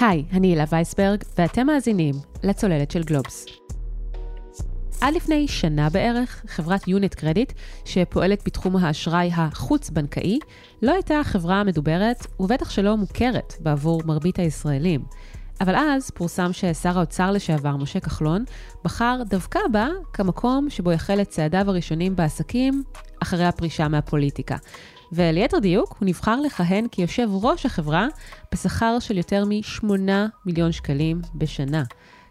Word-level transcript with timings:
היי, 0.00 0.24
אני 0.32 0.54
אלה 0.54 0.64
וייסברג, 0.70 1.22
ואתם 1.38 1.66
מאזינים 1.66 2.14
לצוללת 2.42 2.90
של 2.90 3.02
גלובס. 3.02 3.46
עד 5.00 5.14
לפני 5.14 5.48
שנה 5.48 5.90
בערך, 5.90 6.42
חברת 6.46 6.88
יוניט 6.88 7.14
קרדיט, 7.14 7.52
שפועלת 7.84 8.42
בתחום 8.46 8.76
האשראי 8.76 9.30
החוץ-בנקאי, 9.34 10.38
לא 10.82 10.92
הייתה 10.92 11.20
חברה 11.24 11.64
מדוברת, 11.64 12.26
ובטח 12.40 12.70
שלא 12.70 12.96
מוכרת 12.96 13.54
בעבור 13.60 14.02
מרבית 14.04 14.38
הישראלים. 14.38 15.04
אבל 15.60 15.74
אז 15.76 16.10
פורסם 16.10 16.52
ששר 16.52 16.98
האוצר 16.98 17.30
לשעבר, 17.30 17.76
משה 17.76 18.00
כחלון, 18.00 18.44
בחר 18.84 19.22
דווקא 19.26 19.60
בה 19.72 19.88
כמקום 20.12 20.70
שבו 20.70 20.92
יחל 20.92 21.20
את 21.20 21.28
צעדיו 21.28 21.70
הראשונים 21.70 22.16
בעסקים 22.16 22.82
אחרי 23.22 23.44
הפרישה 23.44 23.88
מהפוליטיקה. 23.88 24.56
וליתר 25.12 25.58
דיוק, 25.58 25.96
הוא 26.00 26.08
נבחר 26.08 26.40
לכהן 26.40 26.86
כיושב 26.90 27.28
ראש 27.32 27.66
החברה 27.66 28.06
בשכר 28.52 28.98
של 28.98 29.16
יותר 29.16 29.44
מ-8 29.44 29.84
מיליון 30.46 30.72
שקלים 30.72 31.20
בשנה. 31.34 31.82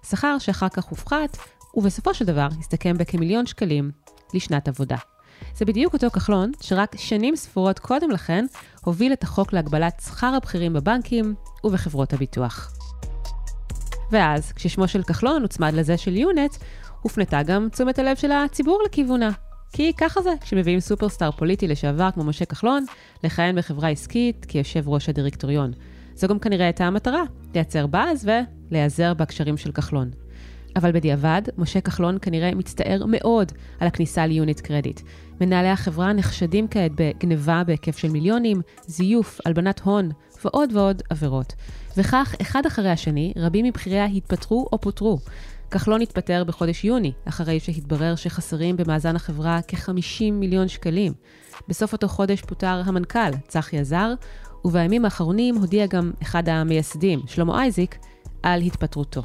שכר 0.10 0.38
שאחר 0.38 0.70
כך 0.70 0.86
הופחת, 0.86 1.38
ובסופו 1.76 2.14
של 2.14 2.26
דבר 2.26 2.48
הסתכם 2.60 2.98
בכמיליון 2.98 3.46
שקלים 3.46 3.92
לשנת 4.34 4.68
עבודה. 4.68 4.98
זה 5.56 5.66
בדיוק 5.66 5.94
אותו 5.94 6.10
כחלון, 6.10 6.52
שרק 6.62 6.96
שנים 6.98 7.36
ספורות 7.36 7.80
קודם 7.80 8.12
לכן 8.12 8.46
הוביל 8.86 9.14
את 9.14 9.24
החוק 9.24 9.54
להגבלת 9.54 10.02
שכר 10.06 10.34
הבכירים 10.36 10.74
בבנקים 10.74 11.36
ובחברות 11.64 12.14
הביטוח. 12.14 12.74
ואז, 14.12 14.52
כששמו 14.52 14.88
של 14.88 15.04
כחלון 15.04 15.42
הוצמד 15.42 15.74
לזה 15.74 15.98
של 15.98 16.16
יונט, 16.16 16.56
הופנתה 17.02 17.44
גם 17.44 17.68
תשומת 17.72 18.00
הלב 18.00 18.18
של 18.18 18.32
הציבור 18.32 18.82
לכיוונה. 18.86 19.30
כי 19.74 19.94
ככה 19.98 20.22
זה, 20.22 20.30
כשמביאים 20.42 20.80
סופרסטאר 20.80 21.32
פוליטי 21.32 21.68
לשעבר 21.68 22.12
כמו 22.12 22.24
משה 22.24 22.46
כחלון, 22.46 22.86
לכהן 23.24 23.58
בחברה 23.58 23.90
עסקית 23.90 24.46
כיושב 24.46 24.90
ראש 24.90 25.10
הדירקטוריון. 25.10 25.72
זו 26.16 26.28
גם 26.28 26.40
כנראה 26.40 26.66
הייתה 26.66 26.86
המטרה, 26.86 27.24
לייצר 27.54 27.88
באז 27.88 28.30
ולהיעזר 28.72 29.14
בהקשרים 29.14 29.58
של 29.58 29.72
כחלון. 29.72 30.10
אבל 30.76 30.92
בדיעבד, 30.92 31.42
משה 31.58 31.82
כחלון 31.82 32.18
כנראה 32.22 32.56
מצטער 32.56 33.06
מאוד 33.08 33.52
על 33.80 33.88
הכניסה 33.88 34.28
ליוניט 34.28 34.60
קרדיט. 34.60 35.02
מנהלי 35.42 35.70
החברה 35.70 36.14
נחשדים 36.14 36.68
כעת 36.68 36.92
בגניבה 36.96 37.64
בהיקף 37.64 37.98
של 37.98 38.10
מיליונים, 38.10 38.62
זיוף, 38.88 39.40
הלבנת 39.46 39.80
הון 39.80 40.10
ועוד 40.46 40.76
ועוד 40.76 41.02
עבירות. 41.10 41.54
וכך, 41.98 42.36
אחד 42.42 42.66
אחרי 42.66 42.90
השני, 42.90 43.34
רבים 43.38 43.66
מבכיריה 43.66 44.06
התפטרו 44.06 44.68
או 44.72 44.82
פוטרו. 44.82 45.20
כחלון 45.72 46.02
התפטר 46.02 46.44
בחודש 46.44 46.84
יוני, 46.86 47.12
אחרי 47.26 47.60
שהתברר 47.60 48.16
שחסרים 48.16 48.78
במאזן 48.78 49.16
החברה 49.16 49.60
כ-50 49.68 50.32
מיליון 50.32 50.68
שקלים. 50.68 51.14
בסוף 51.68 51.94
אותו 51.94 52.08
חודש 52.08 52.42
פוטר 52.42 52.82
המנכ"ל, 52.86 53.32
צחי 53.48 53.80
עזר, 53.80 54.14
ובימים 54.66 55.06
האחרונים 55.06 55.56
הודיע 55.56 55.86
גם 55.86 56.12
אחד 56.22 56.50
המייסדים, 56.50 57.20
שלמה 57.28 57.62
אייזיק, 57.62 57.98
על 58.44 58.62
התפטרותו. 58.62 59.22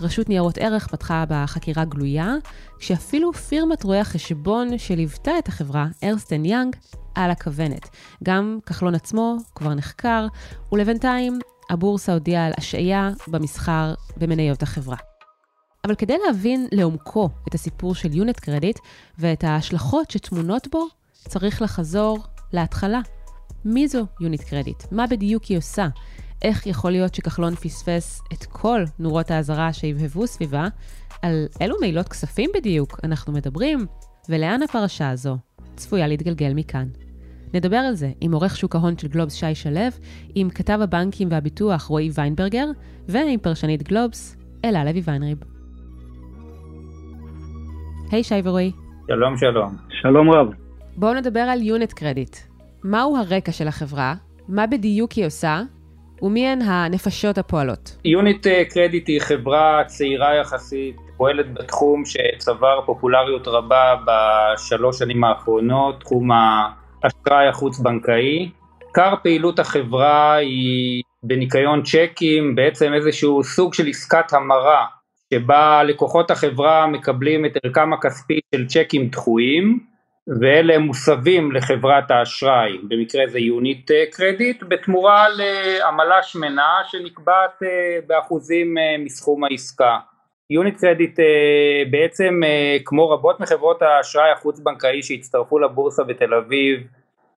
רשות 0.00 0.28
ניירות 0.28 0.58
ערך 0.58 0.86
פתחה 0.86 1.24
בחקירה 1.28 1.84
גלויה, 1.84 2.34
כשאפילו 2.78 3.32
פירמת 3.32 3.84
רואי 3.84 3.98
החשבון 3.98 4.78
שליוותה 4.78 5.38
את 5.38 5.48
החברה, 5.48 5.86
ארסטן 6.04 6.44
יאנג, 6.44 6.76
על 7.14 7.30
הכוונת. 7.30 7.88
גם 8.24 8.58
כחלון 8.66 8.94
עצמו 8.94 9.36
כבר 9.54 9.74
נחקר, 9.74 10.26
ולבינתיים 10.72 11.38
הבורסה 11.70 12.12
הודיעה 12.12 12.46
על 12.46 12.52
השעיה 12.56 13.10
במסחר 13.28 13.94
במניות 14.16 14.62
החברה. 14.62 15.15
אבל 15.86 15.94
כדי 15.94 16.16
להבין 16.26 16.66
לעומקו 16.72 17.28
את 17.48 17.54
הסיפור 17.54 17.94
של 17.94 18.14
יונט 18.14 18.40
קרדיט 18.40 18.78
ואת 19.18 19.44
ההשלכות 19.44 20.10
שטמונות 20.10 20.68
בו, 20.72 20.86
צריך 21.12 21.62
לחזור 21.62 22.18
להתחלה. 22.52 23.00
מי 23.64 23.88
זו 23.88 24.06
יוניט 24.20 24.42
קרדיט? 24.42 24.82
מה 24.92 25.06
בדיוק 25.06 25.44
היא 25.44 25.58
עושה? 25.58 25.88
איך 26.42 26.66
יכול 26.66 26.90
להיות 26.90 27.14
שכחלון 27.14 27.54
פספס 27.54 28.20
את 28.32 28.44
כל 28.44 28.84
נורות 28.98 29.30
האזהרה 29.30 29.72
שהבהבו 29.72 30.26
סביבה? 30.26 30.68
על 31.22 31.46
אילו 31.60 31.76
מעילות 31.80 32.08
כספים 32.08 32.50
בדיוק 32.54 33.00
אנחנו 33.04 33.32
מדברים? 33.32 33.86
ולאן 34.28 34.62
הפרשה 34.62 35.10
הזו 35.10 35.36
צפויה 35.76 36.08
להתגלגל 36.08 36.54
מכאן? 36.54 36.88
נדבר 37.54 37.76
על 37.76 37.94
זה 37.94 38.12
עם 38.20 38.34
עורך 38.34 38.56
שוק 38.56 38.74
ההון 38.74 38.98
של 38.98 39.08
גלובס 39.08 39.34
שי 39.34 39.54
שלו, 39.54 39.80
עם 40.34 40.50
כתב 40.50 40.78
הבנקים 40.82 41.28
והביטוח 41.30 41.82
רועי 41.82 42.10
ויינברגר, 42.14 42.66
ועם 43.08 43.38
פרשנית 43.40 43.82
גלובס 43.82 44.36
אלה 44.64 44.84
לוי 44.84 45.02
ויינריב. 45.04 45.55
היי 48.10 48.24
שי 48.24 48.34
ורועי. 48.44 48.72
שלום 49.06 49.36
שלום. 49.36 49.76
שלום 50.02 50.30
רב. 50.30 50.46
בואו 50.96 51.14
נדבר 51.14 51.40
על 51.40 51.62
יונט 51.62 51.92
קרדיט. 51.92 52.36
מהו 52.84 53.16
הרקע 53.16 53.52
של 53.52 53.68
החברה? 53.68 54.14
מה 54.48 54.66
בדיוק 54.66 55.12
היא 55.12 55.26
עושה? 55.26 55.60
ומי 56.22 56.46
הן 56.46 56.62
הנפשות 56.62 57.38
הפועלות? 57.38 57.96
יוניט 58.04 58.46
קרדיט 58.70 59.08
היא 59.08 59.20
חברה 59.20 59.82
צעירה 59.86 60.34
יחסית, 60.34 60.96
פועלת 61.16 61.54
בתחום 61.54 62.02
שצבר 62.04 62.80
פופולריות 62.86 63.48
רבה 63.48 63.94
בשלוש 64.06 64.98
שנים 64.98 65.24
האחרונות, 65.24 66.00
תחום 66.00 66.30
האשראי 66.32 67.48
החוץ-בנקאי. 67.48 68.50
עיקר 68.86 69.14
פעילות 69.22 69.58
החברה 69.58 70.34
היא 70.34 71.02
בניקיון 71.22 71.82
צ'קים, 71.82 72.54
בעצם 72.54 72.92
איזשהו 72.94 73.44
סוג 73.44 73.74
של 73.74 73.86
עסקת 73.86 74.32
המרה 74.32 74.86
שבה 75.34 75.82
לקוחות 75.82 76.30
החברה 76.30 76.86
מקבלים 76.86 77.46
את 77.46 77.52
ערכם 77.64 77.92
הכספי 77.92 78.40
של 78.54 78.66
צ'קים 78.66 79.08
דחויים 79.08 79.78
ואלה 80.40 80.78
מוסבים 80.78 81.52
לחברת 81.52 82.10
האשראי, 82.10 82.78
במקרה 82.88 83.26
זה 83.26 83.38
יוניט 83.38 83.90
קרדיט, 84.12 84.62
בתמורה 84.68 85.26
לעמלה 85.28 86.22
שמנה 86.22 86.74
שנקבעת 86.86 87.62
אה, 87.62 87.98
באחוזים 88.06 88.78
אה, 88.78 88.96
מסכום 88.98 89.44
העסקה. 89.44 89.98
יוניט 90.50 90.80
קרדיט 90.80 91.20
אה, 91.20 91.82
בעצם 91.90 92.40
כמו 92.84 93.10
רבות 93.10 93.40
מחברות 93.40 93.82
האשראי 93.82 94.30
החוץ 94.30 94.60
בנקאי 94.60 95.02
שהצטרפו 95.02 95.58
לבורסה 95.58 96.04
בתל 96.04 96.34
אביב 96.34 96.80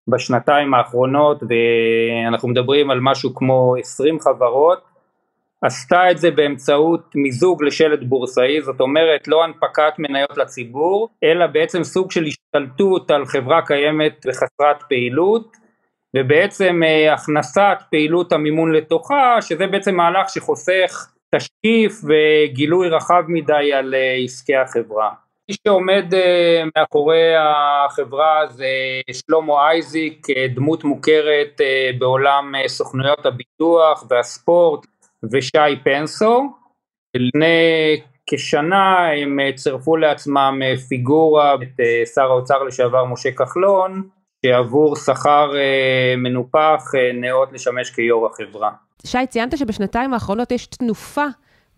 בשנתיים 0.07 0.73
האחרונות 0.73 1.43
ואנחנו 1.43 2.49
מדברים 2.49 2.91
על 2.91 2.99
משהו 3.01 3.35
כמו 3.35 3.75
20 3.79 4.19
חברות 4.19 4.88
עשתה 5.61 6.11
את 6.11 6.17
זה 6.17 6.31
באמצעות 6.31 7.15
מיזוג 7.15 7.63
לשלט 7.63 7.99
בורסאי, 8.03 8.61
זאת 8.61 8.81
אומרת 8.81 9.27
לא 9.27 9.43
הנפקת 9.43 9.93
מניות 9.97 10.37
לציבור, 10.37 11.09
אלא 11.23 11.47
בעצם 11.47 11.83
סוג 11.83 12.11
של 12.11 12.23
השתלטות 12.23 13.11
על 13.11 13.25
חברה 13.25 13.61
קיימת 13.65 14.25
וחסרת 14.27 14.83
פעילות, 14.89 15.57
ובעצם 16.15 16.81
אה, 16.83 17.13
הכנסת 17.13 17.77
פעילות 17.91 18.31
המימון 18.33 18.71
לתוכה, 18.71 19.41
שזה 19.41 19.67
בעצם 19.67 19.95
מהלך 19.95 20.29
שחוסך 20.29 21.11
תשקיף 21.35 22.01
וגילוי 22.03 22.89
רחב 22.89 23.23
מדי 23.27 23.73
על 23.73 23.95
אה, 23.95 24.15
עסקי 24.23 24.55
החברה. 24.55 25.09
מי 25.49 25.55
שעומד 25.67 26.13
אה, 26.13 26.63
מאחורי 26.77 27.35
החברה 27.37 28.47
זה 28.49 28.67
שלמה 29.11 29.53
אייזיק, 29.53 30.27
דמות 30.55 30.83
מוכרת 30.83 31.61
בעולם 31.99 32.53
סוכנויות 32.67 33.25
הביטוח 33.25 34.05
והספורט, 34.09 34.85
ושי 35.31 35.83
פנסו. 35.83 36.49
לפני 37.15 38.01
כשנה 38.29 39.07
הם 39.11 39.39
אה, 39.39 39.51
צירפו 39.55 39.97
לעצמם 39.97 40.59
אה, 40.63 40.77
פיגורה, 40.89 41.55
את 41.55 41.79
אה, 41.79 42.05
שר 42.15 42.21
האוצר 42.21 42.63
לשעבר 42.63 43.05
משה 43.05 43.31
כחלון, 43.31 44.07
שעבור 44.45 44.95
שכר 44.95 45.51
מנופח 46.17 46.83
נאות 47.13 47.53
לשמש 47.53 47.91
כיו"ר 47.91 48.27
החברה. 48.27 48.71
שי, 49.05 49.27
ציינת 49.29 49.57
שבשנתיים 49.57 50.13
האחרונות 50.13 50.51
יש 50.51 50.65
תנופה 50.65 51.25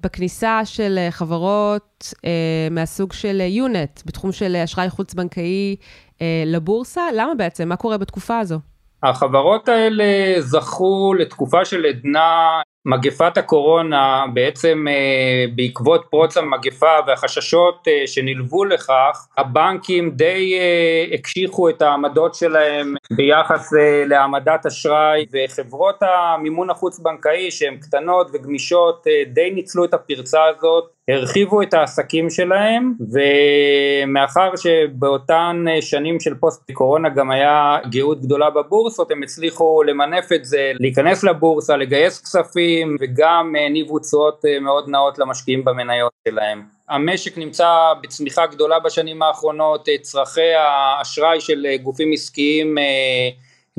בכניסה 0.04 0.62
של 0.66 1.00
חברות 1.10 2.14
אה, 2.26 2.68
מהסוג 2.72 3.14
של 3.14 3.42
יונט, 3.42 4.02
בתחום 4.06 4.32
של 4.32 4.56
אשראי 4.56 4.90
חוץ-בנקאי 4.90 5.76
אה, 6.22 6.44
לבורסה. 6.46 7.02
למה 7.16 7.36
בעצם? 7.36 7.70
מה 7.70 7.76
קורה 7.76 7.98
בתקופה 7.98 8.40
הזו? 8.40 8.60
החברות 9.04 9.70
האלה 9.70 10.04
זכו 10.40 11.14
לתקופה 11.20 11.66
של 11.66 11.86
עדנה 11.86 12.62
מגפת 12.86 13.38
הקורונה 13.38 14.26
בעצם 14.34 14.86
אה, 14.90 15.46
בעקבות 15.56 16.06
פרוץ 16.10 16.38
המגפה 16.38 16.96
והחששות 17.08 17.88
אה, 17.88 18.08
שנלוו 18.08 18.66
לכך 18.66 19.28
הבנקים 19.38 20.12
די 20.12 20.58
אה, 20.60 21.16
הקשיחו 21.16 21.70
את 21.70 21.82
העמדות 21.82 22.36
שלהם 22.36 22.96
ביחס 23.12 23.74
להעמדת 24.06 24.66
אשראי 24.66 25.26
וחברות 25.34 25.96
המימון 26.02 26.70
החוץ 26.70 27.00
בנקאי 27.00 27.52
שהן 27.52 27.78
קטנות 27.78 28.28
וגמישות 28.34 29.08
די 29.28 29.52
ניצלו 29.52 29.86
את 29.86 29.94
הפרצה 29.94 30.46
הזאת 30.46 30.92
הרחיבו 31.10 31.62
את 31.62 31.74
העסקים 31.74 32.30
שלהם 32.30 32.94
ומאחר 33.00 34.56
שבאותן 34.56 35.66
שנים 35.82 36.20
של 36.20 36.36
פוסט 36.36 36.72
קורונה 36.72 37.10
גם 37.10 37.32
היה 37.32 37.78
גאות 37.90 38.22
גדולה 38.22 38.50
בבורסות 38.50 39.12
הם 39.12 39.24
הצליחו 39.24 39.84
למנף 39.84 40.32
את 40.32 40.46
זה 40.46 40.72
להיכנס 40.80 41.24
לבורסה 41.24 41.78
לגייס 41.78 42.22
כספים 42.22 42.98
וגם 43.00 43.56
הניבו 43.66 44.00
תשואות 44.00 44.46
אה, 44.46 44.60
מאוד 44.60 44.90
נאות 44.90 45.20
למשקיעים 45.20 45.66
במניות 45.66 46.12
שלהם. 46.28 46.62
המשק 46.90 47.38
נמצא 47.38 47.94
בצמיחה 48.04 48.48
גדולה 48.48 48.80
בשנים 48.80 49.22
האחרונות 49.22 49.90
אה, 49.90 49.98
צרכי 50.02 50.54
האשראי 50.54 51.42
של 51.42 51.66
אה, 51.66 51.78
גופים 51.78 52.12
עסקיים 52.14 52.76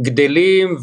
גדלים 0.00 0.76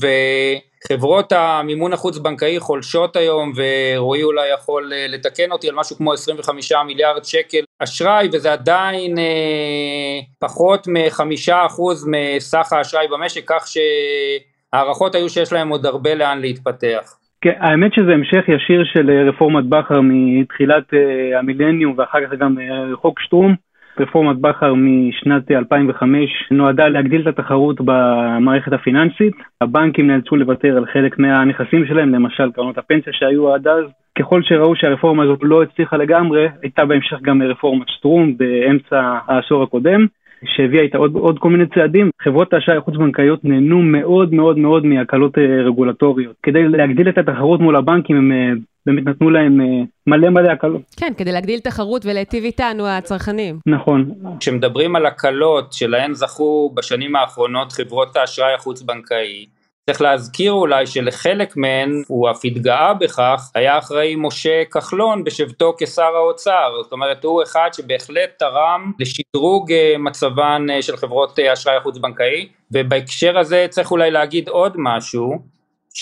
חברות 0.87 1.31
המימון 1.31 1.93
החוץ-בנקאי 1.93 2.59
חולשות 2.59 3.15
היום, 3.15 3.51
ורועי 3.55 4.23
אולי 4.23 4.53
יכול 4.53 4.93
אה, 4.93 5.05
לתקן 5.09 5.51
אותי 5.51 5.69
על 5.69 5.75
משהו 5.75 5.95
כמו 5.95 6.13
25 6.13 6.71
מיליארד 6.87 7.23
שקל 7.23 7.63
אשראי, 7.79 8.29
וזה 8.33 8.53
עדיין 8.53 9.17
אה, 9.17 10.19
פחות 10.39 10.87
מחמישה 10.87 11.65
אחוז 11.65 12.07
מסך 12.07 12.73
האשראי 12.73 13.07
במשק, 13.07 13.43
כך 13.47 13.67
שהערכות 13.67 15.15
היו 15.15 15.29
שיש 15.29 15.53
להם 15.53 15.69
עוד 15.69 15.85
הרבה 15.85 16.15
לאן 16.15 16.39
להתפתח. 16.39 17.15
כן, 17.41 17.53
האמת 17.59 17.93
שזה 17.93 18.11
המשך 18.11 18.43
ישיר 18.47 18.83
של 18.93 19.09
אה, 19.09 19.29
רפורמת 19.29 19.65
בכר 19.65 19.99
מתחילת 20.03 20.93
אה, 20.93 21.39
המילניום 21.39 21.93
ואחר 21.97 22.19
כך 22.25 22.33
גם 22.39 22.55
חוק 23.01 23.19
שטרום. 23.19 23.68
רפורמת 24.01 24.37
בכר 24.37 24.73
משנת 24.73 25.51
2005 25.51 26.47
נועדה 26.51 26.87
להגדיל 26.87 27.21
את 27.21 27.27
התחרות 27.39 27.81
במערכת 27.85 28.73
הפיננסית. 28.73 29.33
הבנקים 29.61 30.07
נאלצו 30.07 30.35
לוותר 30.35 30.77
על 30.77 30.85
חלק 30.85 31.19
מהנכסים 31.19 31.85
שלהם, 31.87 32.09
למשל 32.09 32.51
קרנות 32.51 32.77
הפנסיה 32.77 33.13
שהיו 33.13 33.53
עד 33.53 33.67
אז. 33.67 33.83
ככל 34.19 34.41
שראו 34.43 34.75
שהרפורמה 34.75 35.23
הזאת 35.23 35.39
לא 35.41 35.63
הצליחה 35.63 35.97
לגמרי, 35.97 36.47
הייתה 36.61 36.85
בהמשך 36.85 37.17
גם 37.21 37.41
רפורמת 37.41 37.89
שטרום 37.89 38.37
באמצע 38.37 39.17
העשור 39.27 39.63
הקודם. 39.63 40.05
שהביאה 40.45 40.83
איתה 40.83 40.97
עוד, 40.97 41.13
עוד 41.15 41.39
כל 41.39 41.49
מיני 41.49 41.65
צעדים, 41.65 42.09
חברות 42.21 42.53
האשראי 42.53 42.77
החוץ-בנקאיות 42.77 43.45
נהנו 43.45 43.81
מאוד 43.81 44.33
מאוד 44.33 44.57
מאוד 44.57 44.85
מהקלות 44.85 45.37
אה, 45.37 45.43
רגולטוריות. 45.43 46.35
כדי 46.43 46.67
להגדיל 46.67 47.09
את 47.09 47.17
התחרות 47.17 47.59
מול 47.59 47.75
הבנקים 47.75 48.17
הם 48.17 48.31
אה, 48.31 48.51
באמת 48.89 49.07
נתנו 49.07 49.29
להם 49.29 49.61
אה, 49.61 49.65
מלא 50.07 50.29
מלא 50.29 50.51
הקלות. 50.51 50.81
כן, 50.97 51.13
כדי 51.17 51.31
להגדיל 51.31 51.59
תחרות 51.59 52.05
ולהיטיב 52.05 52.43
איתנו 52.43 52.87
הצרכנים. 52.87 53.59
נכון. 53.65 54.11
כשמדברים 54.39 54.95
על 54.95 55.05
הקלות 55.05 55.73
שלהן 55.73 56.13
זכו 56.13 56.71
בשנים 56.75 57.15
האחרונות 57.15 57.71
חברות 57.71 58.15
האשראי 58.15 58.53
החוץ-בנקאי, 58.53 59.45
צריך 59.89 60.01
להזכיר 60.01 60.51
אולי 60.51 60.87
שלחלק 60.87 61.57
מהן, 61.57 62.03
הוא 62.07 62.31
אף 62.31 62.41
התגאה 62.43 62.93
בכך, 62.93 63.51
היה 63.55 63.77
אחראי 63.77 64.15
משה 64.17 64.63
כחלון 64.71 65.23
בשבתו 65.23 65.75
כשר 65.79 66.15
האוצר, 66.15 66.73
זאת 66.83 66.91
אומרת 66.91 67.23
הוא 67.23 67.43
אחד 67.43 67.69
שבהחלט 67.73 68.29
תרם 68.39 68.91
לשדרוג 68.99 69.71
אה, 69.71 69.95
מצבן 69.99 70.65
אה, 70.71 70.81
של 70.81 70.97
חברות 70.97 71.39
אשראי 71.39 71.75
החוץ 71.75 71.97
בנקאי, 71.97 72.47
ובהקשר 72.71 73.37
הזה 73.39 73.65
צריך 73.69 73.91
אולי 73.91 74.11
להגיד 74.11 74.49
עוד 74.49 74.73
משהו, 74.77 75.39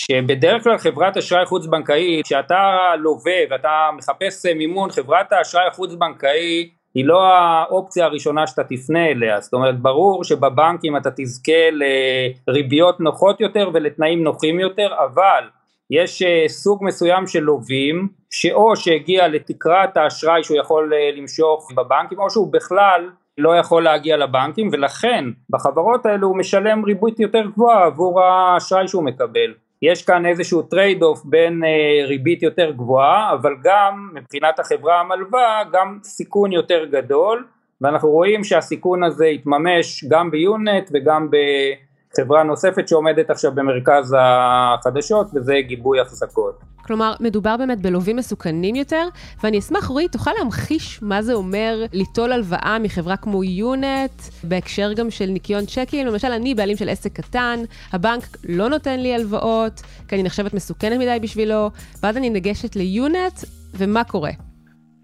שבדרך 0.06 0.64
כלל 0.64 0.78
חברת 0.78 1.16
אשראי 1.16 1.46
חוץ 1.46 1.66
בנקאי, 1.66 2.20
כשאתה 2.24 2.92
לווה 2.98 3.38
ואתה 3.50 3.90
מחפש 3.96 4.46
מימון, 4.46 4.90
חברת 4.90 5.32
האשראי 5.32 5.66
החוץ 5.66 5.94
בנקאי 5.94 6.70
היא 6.94 7.04
לא 7.04 7.22
האופציה 7.22 8.04
הראשונה 8.04 8.46
שאתה 8.46 8.64
תפנה 8.64 9.06
אליה, 9.06 9.40
זאת 9.40 9.52
אומרת 9.52 9.80
ברור 9.80 10.24
שבבנקים 10.24 10.96
אתה 10.96 11.10
תזכה 11.16 11.52
לריביות 12.48 13.00
נוחות 13.00 13.40
יותר 13.40 13.70
ולתנאים 13.74 14.24
נוחים 14.24 14.60
יותר, 14.60 14.88
אבל 15.04 15.44
יש 15.90 16.22
אה, 16.22 16.44
סוג 16.48 16.84
מסוים 16.84 17.26
של 17.26 17.40
לווים 17.40 18.08
שאו 18.30 18.76
שהגיע 18.76 19.28
לתקרת 19.28 19.96
האשראי 19.96 20.44
שהוא 20.44 20.58
יכול 20.58 20.92
אה, 20.94 21.10
למשוך 21.16 21.72
בבנקים 21.76 22.20
או 22.20 22.30
שהוא 22.30 22.52
בכלל 22.52 23.10
לא 23.38 23.56
יכול 23.56 23.84
להגיע 23.84 24.16
לבנקים 24.16 24.68
ולכן 24.72 25.24
בחברות 25.50 26.06
האלו 26.06 26.28
הוא 26.28 26.36
משלם 26.36 26.84
ריבית 26.84 27.20
יותר 27.20 27.42
גבוהה 27.54 27.86
עבור 27.86 28.22
האשראי 28.22 28.88
שהוא 28.88 29.04
מקבל. 29.04 29.54
יש 29.82 30.04
כאן 30.04 30.26
איזשהו 30.26 30.62
trade 30.62 31.02
off 31.02 31.24
בין 31.24 31.64
אה, 31.64 32.06
ריבית 32.06 32.42
יותר 32.42 32.70
גבוהה, 32.70 33.32
אבל 33.32 33.54
גם 33.62 34.10
מבחינת 34.14 34.58
החברה 34.58 35.00
המלווה, 35.00 35.62
גם 35.72 35.98
סיכון 36.02 36.52
יותר 36.52 36.84
גדול, 36.84 37.46
ואנחנו 37.80 38.08
רואים 38.08 38.44
שהסיכון 38.44 39.04
הזה 39.04 39.26
יתממש 39.26 40.04
גם 40.08 40.30
ביונט 40.30 40.90
וגם 40.94 41.30
בחברה 42.12 42.42
נוספת 42.42 42.88
שעומדת 42.88 43.30
עכשיו 43.30 43.52
במרכז 43.54 44.16
החדשות, 44.18 45.26
וזה 45.34 45.54
גיבוי 45.66 46.00
החזקות. 46.00 46.60
כלומר, 46.86 47.14
מדובר 47.20 47.56
באמת 47.56 47.80
בלווים 47.80 48.16
מסוכנים 48.16 48.74
יותר, 48.74 49.08
ואני 49.42 49.58
אשמח, 49.58 49.86
רועי, 49.86 50.08
תוכל 50.08 50.30
להמחיש 50.38 51.02
מה 51.02 51.22
זה 51.22 51.34
אומר 51.34 51.84
ליטול 51.92 52.32
הלוואה 52.32 52.76
מחברה 52.80 53.16
כמו 53.16 53.44
יונט, 53.44 54.22
בהקשר 54.44 54.92
גם 54.92 55.10
של 55.10 55.26
ניקיון 55.26 55.66
צ'קים. 55.66 56.06
למשל, 56.06 56.32
אני 56.32 56.54
בעלים 56.54 56.76
של 56.76 56.88
עסק 56.88 57.12
קטן, 57.12 57.60
הבנק 57.92 58.36
לא 58.44 58.68
נותן 58.68 59.00
לי 59.00 59.14
הלוואות, 59.14 59.82
כי 60.08 60.14
אני 60.14 60.22
נחשבת 60.22 60.54
מסוכנת 60.54 60.98
מדי 60.98 61.18
בשבילו, 61.22 61.70
ואז 62.02 62.16
אני 62.16 62.30
ניגשת 62.30 62.76
ליונט, 62.76 63.44
ומה 63.74 64.04
קורה? 64.04 64.30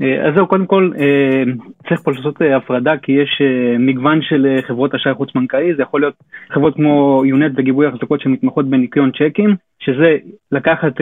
אה, 0.03 0.29
אז 0.29 0.35
זהו, 0.35 0.47
קודם 0.47 0.67
כל 0.67 0.91
אה, 0.99 1.43
צריך 1.89 2.01
פה 2.01 2.11
לעשות 2.11 2.43
אה, 2.43 2.57
הפרדה 2.57 2.97
כי 3.03 3.13
יש 3.13 3.43
מגוון 3.79 4.23
של 4.23 4.57
חברות 4.67 4.95
אשראי 4.95 5.15
חוץ 5.15 5.29
בנקאי, 5.35 5.75
זה 5.75 5.83
יכול 5.83 6.01
להיות 6.01 6.15
חברות 6.51 6.75
כמו 6.75 7.23
יונט 7.27 7.53
וגיבוי 7.57 7.87
החזקות 7.87 8.21
שמתמחות 8.21 8.71
בניקיון 8.71 9.11
צ'קים, 9.11 9.57
שזה 9.79 10.17
לקחת 10.53 10.93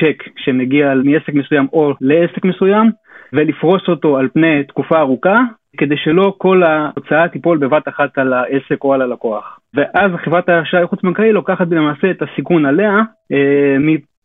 צ'ק 0.00 0.22
שמגיע 0.36 0.94
מעסק 1.04 1.34
מסוים 1.34 1.66
או 1.72 1.92
לעסק 2.00 2.44
מסוים 2.44 2.90
ולפרוס 3.32 3.82
אותו 3.88 4.16
על 4.18 4.28
פני 4.28 4.64
תקופה 4.64 4.98
ארוכה 4.98 5.40
כדי 5.76 5.96
שלא 5.96 6.34
כל 6.38 6.62
ההוצאה 6.62 7.28
תיפול 7.28 7.58
בבת 7.58 7.88
אחת 7.88 8.18
על 8.18 8.32
העסק 8.32 8.84
או 8.84 8.94
על 8.94 9.02
הלקוח. 9.02 9.58
ואז 9.74 10.10
חברת 10.24 10.48
האשראי 10.48 10.82
החוץ 10.82 11.02
בנקאי 11.02 11.32
לוקחת 11.32 11.66
למעשה 11.70 12.10
את 12.10 12.22
הסיכון 12.22 12.66
עליה 12.66 12.92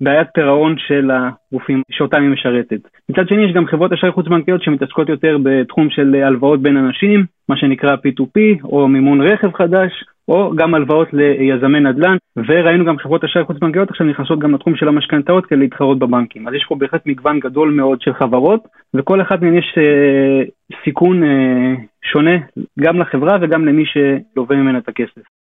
בעיית 0.02 0.28
פירעון 0.34 0.76
של 0.78 1.12
הגופים 1.12 1.82
שאותם 1.92 2.22
היא 2.22 2.30
משרתת. 2.30 2.82
מצד 3.10 3.28
שני 3.28 3.46
יש 3.46 3.54
גם 3.54 3.68
חברות 3.68 3.94
אשראי 3.94 4.12
חוץ 4.12 4.28
בנקאיות 4.28 4.64
שמתעסקות 4.64 5.10
יותר 5.10 5.38
בתחום 5.44 5.90
של 5.90 6.16
הלוואות 6.16 6.62
בין 6.62 6.78
אנשים, 6.78 7.26
מה 7.50 7.58
שנקרא 7.58 7.96
P2P 7.96 8.64
או 8.64 8.88
מימון 8.88 9.22
רכב 9.22 9.54
חדש, 9.54 9.92
או 10.28 10.52
גם 10.56 10.76
הלוואות 10.76 11.08
ליזמי 11.14 11.80
נדל"ן, 11.80 12.18
וראינו 12.38 12.86
גם 12.86 12.98
חברות 12.98 13.24
אשראי 13.24 13.46
חוץ 13.46 13.58
בנקאיות 13.58 13.90
עכשיו 13.90 14.08
נכנסות 14.08 14.40
גם 14.40 14.56
לתחום 14.56 14.76
של 14.76 14.88
המשכנתאות 14.88 15.46
כדי 15.46 15.60
להתחרות 15.60 16.00
בבנקים. 16.00 16.48
אז 16.48 16.54
יש 16.54 16.66
פה 16.70 16.76
בהחלט 16.76 17.06
מגוון 17.06 17.40
גדול 17.40 17.72
מאוד 17.72 18.02
של 18.02 18.14
חברות, 18.14 18.68
וכל 18.94 19.22
אחת 19.22 19.42
מהן 19.42 19.58
יש 19.58 19.76
אה, 19.78 20.44
סיכון 20.84 21.24
אה, 21.24 21.74
שונה 22.04 22.38
גם 22.80 23.00
לחברה 23.00 23.38
וגם 23.42 23.66
למי 23.66 23.84
שלווה 23.86 24.56
ממנה 24.56 24.78
את 24.78 24.90
הכסף. 24.90 25.37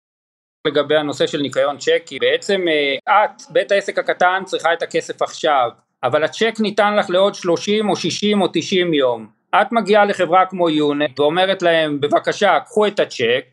לגבי 0.66 0.96
הנושא 0.96 1.26
של 1.26 1.40
ניקיון 1.40 1.78
צ'קי, 1.78 2.18
בעצם 2.18 2.64
אה, 2.68 3.24
את, 3.24 3.42
בית 3.50 3.72
העסק 3.72 3.98
הקטן, 3.98 4.42
צריכה 4.44 4.72
את 4.72 4.82
הכסף 4.82 5.22
עכשיו, 5.22 5.70
אבל 6.02 6.24
הצ'ק 6.24 6.54
ניתן 6.60 6.96
לך 6.96 7.10
לעוד 7.10 7.34
30 7.34 7.88
או 7.88 7.96
60 7.96 8.42
או 8.42 8.46
90 8.52 8.94
יום. 8.94 9.26
את 9.54 9.72
מגיעה 9.72 10.04
לחברה 10.04 10.46
כמו 10.46 10.70
יונט 10.70 11.20
ואומרת 11.20 11.62
להם, 11.62 12.00
בבקשה, 12.00 12.60
קחו 12.60 12.86
את 12.86 13.00
הצ'ק, 13.00 13.44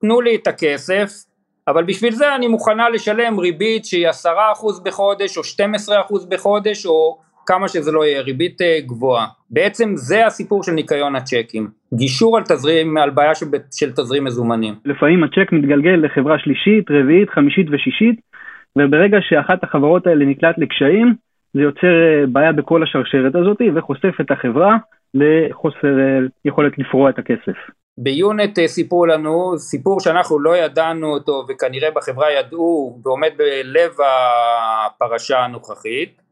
תנו 0.00 0.20
לי 0.20 0.36
את 0.36 0.46
הכסף, 0.46 1.10
אבל 1.68 1.84
בשביל 1.84 2.14
זה 2.14 2.34
אני 2.34 2.46
מוכנה 2.46 2.88
לשלם 2.88 3.38
ריבית 3.38 3.84
שהיא 3.84 4.08
10% 4.08 4.30
בחודש 4.82 5.36
או 5.36 5.42
12% 5.42 6.26
בחודש 6.28 6.86
או 6.86 7.18
כמה 7.48 7.68
שזה 7.68 7.92
לא 7.92 8.04
יהיה, 8.06 8.20
ריבית 8.20 8.62
אה, 8.62 8.78
גבוהה. 8.86 9.26
בעצם 9.50 9.92
זה 9.96 10.26
הסיפור 10.26 10.62
של 10.62 10.72
ניקיון 10.72 11.16
הצ'קים, 11.16 11.68
גישור 11.94 12.36
על 12.36 12.42
תזרים, 12.42 12.96
על 12.96 13.10
בעיה 13.10 13.34
של, 13.34 13.46
של 13.72 13.92
תזרים 13.92 14.24
מזומנים. 14.24 14.74
לפעמים 14.84 15.24
הצ'ק 15.24 15.52
מתגלגל 15.52 15.96
לחברה 16.04 16.38
שלישית, 16.38 16.84
רביעית, 16.90 17.30
חמישית 17.30 17.66
ושישית, 17.72 18.20
וברגע 18.78 19.18
שאחת 19.20 19.64
החברות 19.64 20.06
האלה 20.06 20.24
נקלט 20.24 20.58
לקשיים, 20.58 21.14
זה 21.54 21.60
יוצר 21.60 21.86
אה, 21.86 22.26
בעיה 22.26 22.52
בכל 22.52 22.82
השרשרת 22.82 23.34
הזאת 23.34 23.58
וחושף 23.74 24.20
את 24.20 24.30
החברה 24.30 24.76
לחוסר 25.14 25.98
אה, 25.98 26.18
יכולת 26.44 26.78
לפרוע 26.78 27.10
את 27.10 27.18
הכסף. 27.18 27.58
ביונט 27.98 28.58
סיפרו 28.66 29.06
לנו 29.06 29.58
סיפור 29.58 30.00
שאנחנו 30.00 30.40
לא 30.40 30.56
ידענו 30.56 31.06
אותו 31.06 31.44
וכנראה 31.48 31.90
בחברה 31.90 32.32
ידעו 32.32 33.00
ועומד 33.04 33.30
בלב 33.38 33.90
הפרשה 34.00 35.38
הנוכחית 35.44 36.27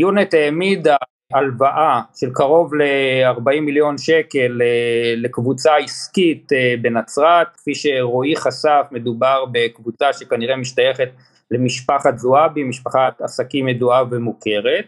יונט 0.00 0.34
העמידה 0.34 0.96
הלוואה 1.32 2.00
של 2.16 2.30
קרוב 2.32 2.74
ל-40 2.74 3.60
מיליון 3.60 3.98
שקל 3.98 4.62
אה, 4.62 5.14
לקבוצה 5.16 5.76
עסקית 5.76 6.52
אה, 6.52 6.74
בנצרת, 6.82 7.46
כפי 7.56 7.74
שרועי 7.74 8.36
חשף 8.36 8.86
מדובר 8.90 9.44
בקבוצה 9.52 10.12
שכנראה 10.12 10.56
משתייכת 10.56 11.08
למשפחת 11.50 12.18
זועבי, 12.18 12.64
משפחת 12.64 13.20
עסקים 13.20 13.68
ידועה 13.68 14.04
ומוכרת. 14.10 14.84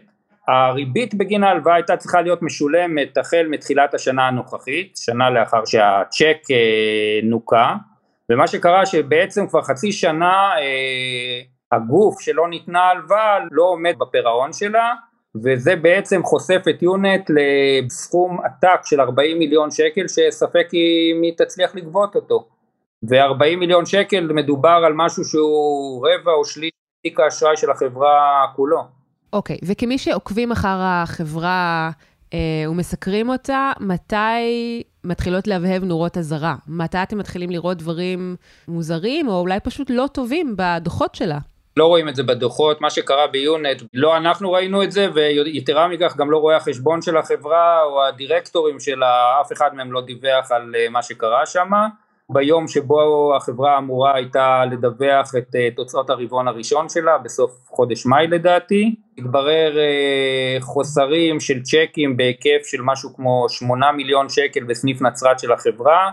הריבית 0.47 1.15
בגין 1.15 1.43
ההלוואה 1.43 1.75
הייתה 1.75 1.97
צריכה 1.97 2.21
להיות 2.21 2.41
משולמת 2.41 3.17
החל 3.17 3.45
מתחילת 3.49 3.93
השנה 3.93 4.27
הנוכחית, 4.27 4.97
שנה 4.97 5.29
לאחר 5.29 5.65
שהצ'ק 5.65 6.37
אה, 6.51 7.19
נוקה, 7.23 7.75
ומה 8.31 8.47
שקרה 8.47 8.85
שבעצם 8.85 9.47
כבר 9.47 9.61
חצי 9.61 9.91
שנה 9.91 10.51
הגוף 11.73 12.21
שלא 12.21 12.49
ניתנה 12.49 12.81
הלוואה 12.81 13.37
לא 13.51 13.63
עומד 13.63 13.95
בפירעון 13.99 14.53
שלה 14.53 14.93
וזה 15.43 15.75
בעצם 15.75 16.23
חושף 16.23 16.61
את 16.69 16.83
יונט 16.83 17.29
לסכום 17.29 18.37
עתק 18.43 18.79
של 18.85 19.01
40 19.01 19.39
מיליון 19.39 19.71
שקל 19.71 20.07
שספק 20.07 20.67
אם 20.73 21.21
היא 21.21 21.33
תצליח 21.37 21.75
לגבות 21.75 22.15
אותו 22.15 22.47
ו-40 23.09 23.55
מיליון 23.57 23.85
שקל 23.85 24.33
מדובר 24.33 24.81
על 24.85 24.93
משהו 24.95 25.23
שהוא 25.25 26.07
רבע 26.07 26.31
או 26.31 26.45
שליש 26.45 26.71
תיק 27.03 27.19
האשראי 27.19 27.57
של 27.57 27.71
החברה 27.71 28.45
כולו. 28.55 28.81
אוקיי, 29.33 29.55
okay, 29.55 29.65
וכמי 29.65 29.97
שעוקבים 29.97 30.51
אחר 30.51 30.77
החברה 30.81 31.91
אה, 32.33 32.69
ומסקרים 32.69 33.29
אותה, 33.29 33.71
מתי 33.79 34.83
מתחילות 35.03 35.47
להבהב 35.47 35.83
נורות 35.83 36.17
אזהרה? 36.17 36.55
מתי 36.67 36.97
אתם 37.03 37.17
מתחילים 37.17 37.49
לראות 37.49 37.77
דברים 37.77 38.35
מוזרים, 38.67 39.27
או 39.27 39.39
אולי 39.39 39.59
פשוט 39.59 39.89
לא 39.89 40.07
טובים 40.13 40.55
בדוחות 40.57 41.15
שלה? 41.15 41.39
לא 41.77 41.85
רואים 41.85 42.09
את 42.09 42.15
זה 42.15 42.23
בדוחות, 42.23 42.81
מה 42.81 42.89
שקרה 42.89 43.27
ביונט, 43.27 43.81
לא 43.93 44.17
אנחנו 44.17 44.51
ראינו 44.51 44.83
את 44.83 44.91
זה, 44.91 45.07
ויתרה 45.13 45.87
מכך 45.87 46.17
גם 46.17 46.31
לא 46.31 46.37
רואי 46.37 46.55
החשבון 46.55 47.01
של 47.01 47.17
החברה 47.17 47.83
או 47.83 48.05
הדירקטורים 48.05 48.79
שלה, 48.79 49.41
אף 49.41 49.51
אחד 49.51 49.75
מהם 49.75 49.91
לא 49.91 50.01
דיווח 50.01 50.51
על 50.51 50.75
אה, 50.75 50.89
מה 50.89 51.03
שקרה 51.03 51.45
שם. 51.45 51.71
ביום 52.29 52.67
שבו 52.67 53.33
החברה 53.35 53.77
אמורה 53.77 54.15
הייתה 54.15 54.65
לדווח 54.71 55.35
את 55.37 55.55
אה, 55.55 55.69
תוצאות 55.75 56.09
הרבעון 56.09 56.47
הראשון 56.47 56.89
שלה, 56.89 57.17
בסוף 57.17 57.51
חודש 57.67 58.05
מאי 58.05 58.27
לדעתי, 58.27 58.95
התברר 59.17 59.77
אה, 59.77 60.57
חוסרים 60.61 61.39
של 61.39 61.61
צ'קים 61.61 62.17
בהיקף 62.17 62.65
של 62.65 62.81
משהו 62.81 63.15
כמו 63.15 63.45
8 63.49 63.91
מיליון 63.91 64.29
שקל 64.29 64.63
בסניף 64.63 65.01
נצרת 65.01 65.39
של 65.39 65.51
החברה, 65.51 66.11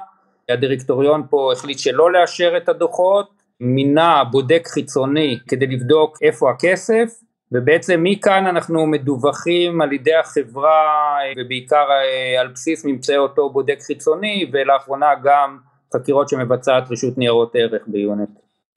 הדירקטוריון 0.48 1.26
פה 1.30 1.52
החליט 1.52 1.78
שלא 1.78 2.12
לאשר 2.12 2.56
את 2.56 2.68
הדוחות, 2.68 3.39
מינה 3.60 4.24
בודק 4.24 4.62
חיצוני 4.66 5.38
כדי 5.48 5.66
לבדוק 5.66 6.18
איפה 6.22 6.50
הכסף, 6.50 7.08
ובעצם 7.52 8.00
מכאן 8.02 8.46
אנחנו 8.46 8.86
מדווחים 8.86 9.80
על 9.80 9.92
ידי 9.92 10.14
החברה 10.14 11.18
ובעיקר 11.36 11.86
אה, 11.90 12.40
על 12.40 12.48
בסיס 12.48 12.84
ממצאי 12.84 13.16
אותו 13.16 13.50
בודק 13.50 13.78
חיצוני 13.86 14.50
ולאחרונה 14.52 15.08
גם 15.24 15.58
חקירות 15.94 16.28
שמבצעת 16.28 16.90
רשות 16.90 17.18
ניירות 17.18 17.52
ערך 17.54 17.82
ביונט. 17.86 18.30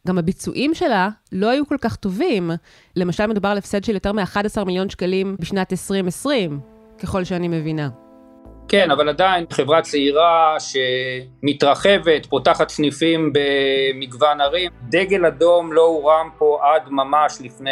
גם 0.07 0.17
הביצועים 0.17 0.73
שלה 0.73 1.09
לא 1.31 1.49
היו 1.49 1.67
כל 1.67 1.77
כך 1.81 1.95
טובים. 1.95 2.51
למשל 2.95 3.27
מדובר 3.27 3.49
על 3.49 3.57
הפסד 3.57 3.83
של 3.83 3.93
יותר 3.93 4.11
מ-11 4.11 4.63
מיליון 4.65 4.89
שקלים 4.89 5.35
בשנת 5.39 5.71
2020, 5.71 6.59
ככל 6.99 7.23
שאני 7.23 7.47
מבינה. 7.47 8.02
כן, 8.67 8.91
אבל 8.91 9.09
עדיין 9.09 9.45
חברה 9.49 9.81
צעירה 9.81 10.55
שמתרחבת, 10.59 12.25
פותחת 12.25 12.69
סניפים 12.69 13.33
במגוון 13.33 14.41
ערים. 14.41 14.71
דגל 14.89 15.25
אדום 15.25 15.73
לא 15.73 15.81
הורם 15.81 16.29
פה 16.37 16.59
עד 16.61 16.89
ממש 16.89 17.37
לפני 17.41 17.71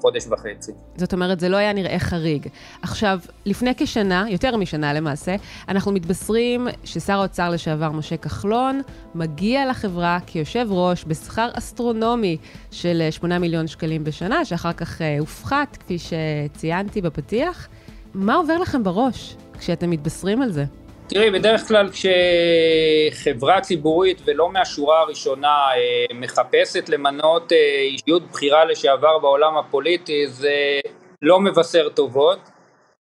חודש 0.00 0.26
וחצי. 0.26 0.72
זאת 0.96 1.12
אומרת, 1.12 1.40
זה 1.40 1.48
לא 1.48 1.56
היה 1.56 1.72
נראה 1.72 1.98
חריג. 1.98 2.46
עכשיו, 2.82 3.18
לפני 3.46 3.70
כשנה, 3.76 4.24
יותר 4.28 4.56
משנה 4.56 4.92
למעשה, 4.92 5.34
אנחנו 5.68 5.92
מתבשרים 5.92 6.68
ששר 6.84 7.12
האוצר 7.12 7.50
לשעבר 7.50 7.90
משה 7.90 8.16
כחלון 8.16 8.82
מגיע 9.14 9.66
לחברה 9.66 10.18
כיושב 10.26 10.66
ראש 10.70 11.04
בשכר 11.06 11.48
אסטרונומי 11.58 12.36
של 12.70 13.02
8 13.10 13.38
מיליון 13.38 13.66
שקלים 13.66 14.04
בשנה, 14.04 14.44
שאחר 14.44 14.72
כך 14.72 15.02
אה, 15.02 15.18
הופחת, 15.18 15.76
כפי 15.76 15.96
שציינתי 15.98 17.00
בפתיח. 17.00 17.68
מה 18.14 18.34
עובר 18.34 18.58
לכם 18.58 18.84
בראש? 18.84 19.36
כשאתם 19.60 19.90
מתבשרים 19.90 20.42
על 20.42 20.50
זה? 20.52 20.64
תראי, 21.08 21.30
בדרך 21.30 21.68
כלל 21.68 21.88
כשחברה 21.90 23.60
ציבורית 23.60 24.22
ולא 24.24 24.52
מהשורה 24.52 25.00
הראשונה 25.00 25.48
אה, 25.48 26.14
מחפשת 26.14 26.88
למנות 26.88 27.52
אה, 27.52 27.80
אישיות 27.80 28.22
בכירה 28.30 28.64
לשעבר 28.64 29.18
בעולם 29.18 29.56
הפוליטי, 29.56 30.26
זה 30.26 30.80
לא 31.22 31.40
מבשר 31.40 31.88
טובות. 31.88 32.38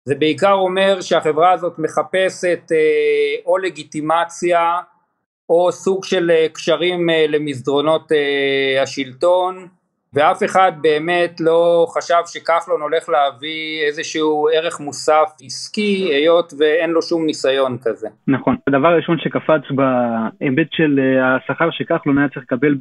זה 0.05 0.15
בעיקר 0.15 0.51
אומר 0.51 1.01
שהחברה 1.01 1.51
הזאת 1.51 1.79
מחפשת 1.79 2.71
אה, 2.71 3.35
או 3.45 3.57
לגיטימציה 3.57 4.77
או 5.49 5.71
סוג 5.71 6.05
של 6.05 6.31
קשרים 6.53 7.09
למסדרונות 7.29 8.11
השלטון, 8.83 9.67
ואף 10.13 10.43
אחד 10.43 10.71
באמת 10.81 11.35
לא 11.39 11.85
חשב 11.89 12.21
שכחלון 12.25 12.81
הולך 12.81 13.09
להביא 13.09 13.83
איזשהו 13.87 14.47
ערך 14.53 14.79
מוסף 14.79 15.29
עסקי, 15.45 16.09
היות 16.13 16.53
ואין 16.59 16.89
לו 16.89 17.01
שום 17.01 17.25
ניסיון 17.25 17.77
כזה. 17.83 18.07
נכון. 18.27 18.55
הדבר 18.67 18.87
הראשון 18.87 19.17
שקפץ 19.19 19.61
בהיבט 19.69 20.67
של 20.71 20.99
אה, 20.99 21.35
השכר 21.35 21.69
שכחלון 21.71 22.17
היה 22.17 22.29
צריך 22.29 22.45
לקבל 22.51 22.75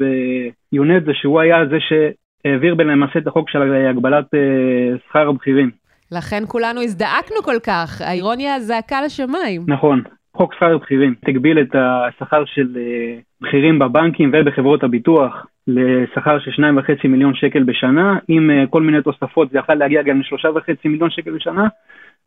ביונט 0.73 1.05
זה 1.05 1.13
שהוא 1.15 1.41
היה 1.41 1.57
זה 1.71 1.77
שהעביר 1.89 2.75
למעשה 2.75 3.19
את 3.19 3.27
החוק 3.27 3.51
של 3.51 3.63
הגבלת 3.91 4.35
אה, 4.35 4.99
שכר 5.09 5.29
הבכירים. 5.29 5.71
לכן 6.13 6.43
כולנו 6.49 6.83
הזדעקנו 6.83 7.43
כל 7.45 7.59
כך, 7.67 8.01
האירוניה 8.05 8.61
זעקה 8.61 9.03
לשמיים. 9.03 9.63
נכון. 9.67 10.03
חוק 10.37 10.55
שכר 10.55 10.75
הבכירים 10.75 11.15
הגביל 11.29 11.59
את 11.61 11.75
השכר 11.75 12.45
של 12.47 12.77
אה, 12.77 13.19
בכירים 13.41 13.79
בבנקים 13.79 14.33
ובחברות 14.35 14.83
הביטוח 14.85 15.47
לשכר 15.67 16.39
של 16.39 16.51
שניים 16.51 16.79
וחצי 16.79 17.09
מיליון 17.09 17.35
שקל 17.35 17.63
בשנה, 17.63 18.19
עם 18.29 18.51
אה, 18.51 18.65
כל 18.71 18.83
מיני 18.83 19.03
תוספות 19.03 19.51
זה 19.51 19.59
יכול 19.59 19.75
להגיע 19.75 20.03
גם 20.03 20.21
לשלושה 20.21 20.49
וחצי 20.51 20.89
מיליון 20.89 21.11
שקל 21.11 21.31
בשנה, 21.31 21.67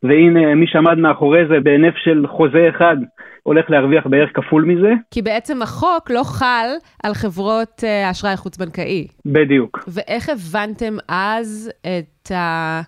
והנה 0.04 0.56
מי 0.56 0.68
שעמד 0.68 0.98
מאחורי 0.98 1.48
זה 1.48 1.60
בהינף 1.60 1.94
של 1.96 2.26
חוזה 2.28 2.70
אחד 2.70 2.98
הולך 3.44 3.70
להרוויח 3.70 4.08
בערך 4.08 4.30
כפול 4.34 4.64
מזה. 4.64 4.94
כי 5.12 5.22
בעצם 5.22 5.62
החוק 5.62 6.12
לא 6.12 6.22
חל 6.24 6.68
על 7.04 7.14
חברות 7.14 7.84
אה, 7.84 8.12
אשראי 8.12 8.38
חוץ-בנקאי. 8.38 9.08
בדיוק. 9.26 9.80
ואיך 9.88 10.30
הבנתם 10.30 10.98
אז 11.08 11.72
את 11.82 12.32
ה... 12.32 12.82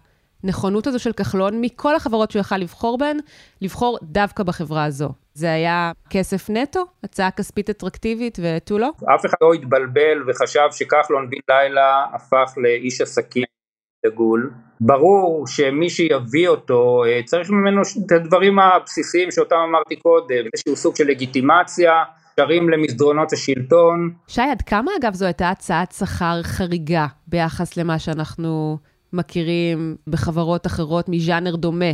הנכונות 0.43 0.88
הזו 0.88 1.00
של 1.00 1.13
כחלון, 1.13 1.62
מכל 1.62 1.96
החברות 1.96 2.31
שהוא 2.31 2.39
יכל 2.39 2.58
לבחור 2.58 2.98
בהן, 2.98 3.17
לבחור 3.62 3.98
דווקא 4.03 4.43
בחברה 4.43 4.84
הזו. 4.86 5.10
זה 5.34 5.54
היה 5.54 5.92
כסף 6.10 6.50
נטו? 6.50 6.86
הצעה 7.04 7.32
כספית 7.32 7.70
אטרקטיבית 7.70 8.38
ותו 8.42 8.78
לא? 8.78 8.90
אף 9.16 9.26
אחד 9.26 9.38
לא 9.42 9.54
התבלבל 9.54 10.30
וחשב 10.30 10.68
שכחלון 10.72 11.30
בן 11.30 11.38
לילה 11.56 12.06
הפך 12.14 12.54
לאיש 12.58 13.02
עסקים 13.02 13.44
דגול. 14.06 14.52
ברור 14.80 15.48
שמי 15.48 15.90
שיביא 15.90 16.48
אותו 16.48 17.04
אה, 17.06 17.20
צריך 17.26 17.50
ממנו 17.50 17.82
את 17.82 18.12
הדברים 18.12 18.60
הבסיסיים 18.60 19.32
שאותם 19.32 19.56
אמרתי 19.70 19.96
קודם, 19.96 20.46
איזשהו 20.54 20.76
סוג 20.76 20.96
של 20.96 21.08
לגיטימציה. 21.08 22.04
קשרים 22.36 22.70
למסדרונות 22.70 23.34
השלטון. 23.34 24.14
שי, 24.28 24.42
עד 24.42 24.62
כמה 24.62 24.92
אגב 25.02 25.14
זו 25.14 25.26
הייתה 25.26 25.50
הצעת 25.50 25.92
שכר 25.92 26.44
חריגה 26.44 27.08
ביחס 27.28 27.78
למה 27.78 28.00
שאנחנו 28.00 28.78
מכירים 29.14 29.96
בחברות 30.08 30.68
אחרות 30.68 31.10
מז'אנר 31.10 31.56
דומה, 31.56 31.92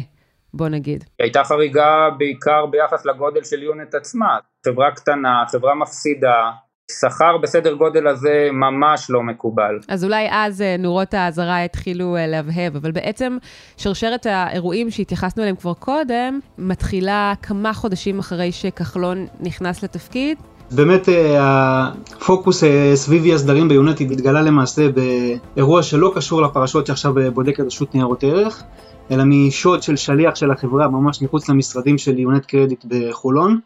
בוא 0.53 0.67
נגיד. 0.69 1.03
הייתה 1.19 1.43
חריגה 1.43 2.09
בעיקר 2.17 2.65
ביחס 2.65 3.05
לגודל 3.05 3.43
של 3.43 3.63
יונט 3.63 3.95
עצמה. 3.95 4.37
חברה 4.65 4.91
קטנה, 4.91 5.43
חברה 5.51 5.75
מפסידה, 5.75 6.51
שכר 6.91 7.37
בסדר 7.37 7.73
גודל 7.73 8.07
הזה 8.07 8.49
ממש 8.51 9.09
לא 9.09 9.23
מקובל. 9.23 9.79
אז 9.87 10.03
אולי 10.03 10.27
אז 10.31 10.61
אה, 10.61 10.75
נורות 10.79 11.13
האזהרה 11.13 11.63
התחילו 11.63 12.15
אה, 12.15 12.27
להבהב, 12.27 12.75
אבל 12.75 12.91
בעצם 12.91 13.37
שרשרת 13.77 14.25
האירועים 14.25 14.91
שהתייחסנו 14.91 15.43
אליהם 15.43 15.55
כבר 15.55 15.73
קודם, 15.73 16.39
מתחילה 16.57 17.33
כמה 17.41 17.73
חודשים 17.73 18.19
אחרי 18.19 18.51
שכחלון 18.51 19.27
נכנס 19.39 19.83
לתפקיד, 19.83 20.37
באמת 20.71 21.09
אה, 21.09 21.89
הפוקוס 22.15 22.63
אה, 22.63 22.91
סביב 22.95 23.24
אי 23.24 23.33
הסדרים 23.33 23.67
ביונטי 23.67 24.03
התגלה 24.03 24.41
למעשה 24.41 24.88
באירוע 24.89 25.83
שלא 25.83 26.12
קשור 26.15 26.41
לפרשות 26.41 26.88
שעכשיו 26.88 27.13
בודקת 27.33 27.63
רשות 27.65 27.95
ניירות 27.95 28.24
ערך, 28.24 28.63
אלא 29.12 29.24
משוד 29.25 29.83
של 29.83 29.95
שליח 29.95 30.36
של 30.36 30.51
החברה 30.51 30.88
ממש 30.88 31.21
מחוץ 31.21 31.50
למשרדים 31.50 31.97
של 31.97 32.19
יונט 32.19 32.45
קרדיט 32.45 32.86
בחולון. 32.86 33.59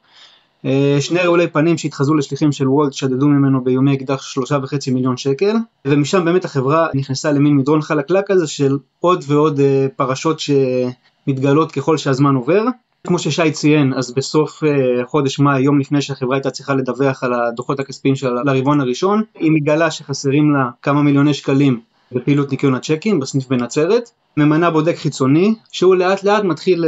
אה, 0.65 0.98
שני 1.00 1.20
רעולי 1.20 1.48
פנים 1.48 1.77
שהתחזו 1.77 2.13
לשליחים 2.13 2.51
של 2.51 2.67
וולט 2.67 2.93
שדדו 2.93 3.27
ממנו 3.27 3.63
באיומי 3.63 3.93
אקדח 3.93 4.22
שלושה 4.22 4.58
וחצי 4.63 4.91
מיליון 4.91 5.17
שקל 5.17 5.55
ומשם 5.86 6.25
באמת 6.25 6.46
החברה 6.46 6.88
נכנסה 6.93 7.31
למין 7.31 7.55
מדרון 7.55 7.81
חלקלק 7.81 8.24
כזה 8.27 8.48
של 8.48 8.77
עוד 9.00 9.24
ועוד 9.27 9.60
פרשות 9.96 10.39
שמתגלות 10.39 11.72
ככל 11.72 11.98
שהזמן 11.98 12.36
עובר 12.36 12.63
כמו 13.08 13.20
ששי 13.20 13.51
ציין, 13.51 13.93
אז 13.93 14.13
בסוף 14.13 14.63
uh, 14.63 14.67
חודש 15.05 15.39
מאי, 15.39 15.62
יום 15.62 15.79
לפני 15.79 16.01
שהחברה 16.01 16.36
הייתה 16.36 16.50
צריכה 16.51 16.74
לדווח 16.74 17.24
על 17.24 17.34
הדוחות 17.34 17.79
הכספיים 17.79 18.15
שלה 18.15 18.43
לרבעון 18.43 18.81
הראשון, 18.81 19.24
היא 19.36 19.51
מגלה 19.51 19.91
שחסרים 19.91 20.53
לה 20.53 20.70
כמה 20.81 21.01
מיליוני 21.01 21.34
שקלים 21.34 21.79
בפעילות 22.12 22.51
ניקיון 22.51 22.75
הצ'קים 22.75 23.20
בסניף 23.20 23.48
בנצרת, 23.48 24.10
ממנה 24.38 24.72
בודק 24.72 24.96
חיצוני, 24.96 25.55
שהוא 25.72 25.96
לאט 25.96 26.24
לאט 26.24 26.43
מתחיל 26.43 26.84
uh, 26.84 26.88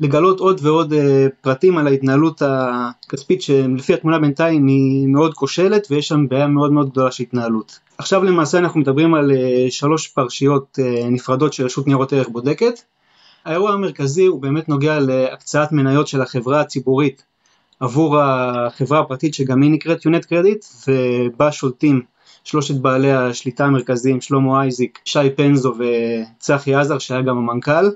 לגלות 0.00 0.40
עוד 0.40 0.60
ועוד 0.62 0.92
uh, 0.92 0.96
פרטים 1.40 1.78
על 1.78 1.86
ההתנהלות 1.86 2.42
הכספית 2.44 3.42
שלפי 3.42 3.94
התמונה 3.94 4.18
בינתיים 4.18 4.66
היא 4.66 5.08
מאוד 5.08 5.34
כושלת 5.34 5.86
ויש 5.90 6.08
שם 6.08 6.28
בעיה 6.28 6.46
מאוד 6.46 6.72
מאוד 6.72 6.90
גדולה 6.90 7.10
של 7.10 7.22
התנהלות. 7.22 7.78
עכשיו 7.98 8.24
למעשה 8.24 8.58
אנחנו 8.58 8.80
מדברים 8.80 9.14
על 9.14 9.30
שלוש 9.70 10.08
פרשיות 10.08 10.78
נפרדות 11.10 11.52
שרשות 11.52 11.86
ניירות 11.86 12.12
ערך 12.12 12.28
בודקת, 12.28 12.80
האירוע 13.46 13.72
המרכזי 13.72 14.26
הוא 14.26 14.42
באמת 14.42 14.68
נוגע 14.68 14.98
להקצאת 15.00 15.72
מניות 15.72 16.06
של 16.08 16.22
החברה 16.22 16.60
הציבורית 16.60 17.24
עבור 17.80 18.20
החברה 18.20 19.00
הפרטית 19.00 19.34
שגם 19.34 19.62
היא 19.62 19.70
נקראת 19.70 20.04
יונט 20.04 20.24
קרדיט 20.24 20.64
ובה 20.88 21.52
שולטים 21.52 22.02
שלושת 22.44 22.74
בעלי 22.74 23.12
השליטה 23.12 23.64
המרכזיים 23.64 24.20
שלמה 24.20 24.62
אייזיק, 24.62 24.98
שי 25.04 25.30
פנזו 25.36 25.74
וצחי 25.78 26.74
עזר 26.74 26.98
שהיה 26.98 27.22
גם 27.22 27.38
המנכ"ל. 27.38 27.86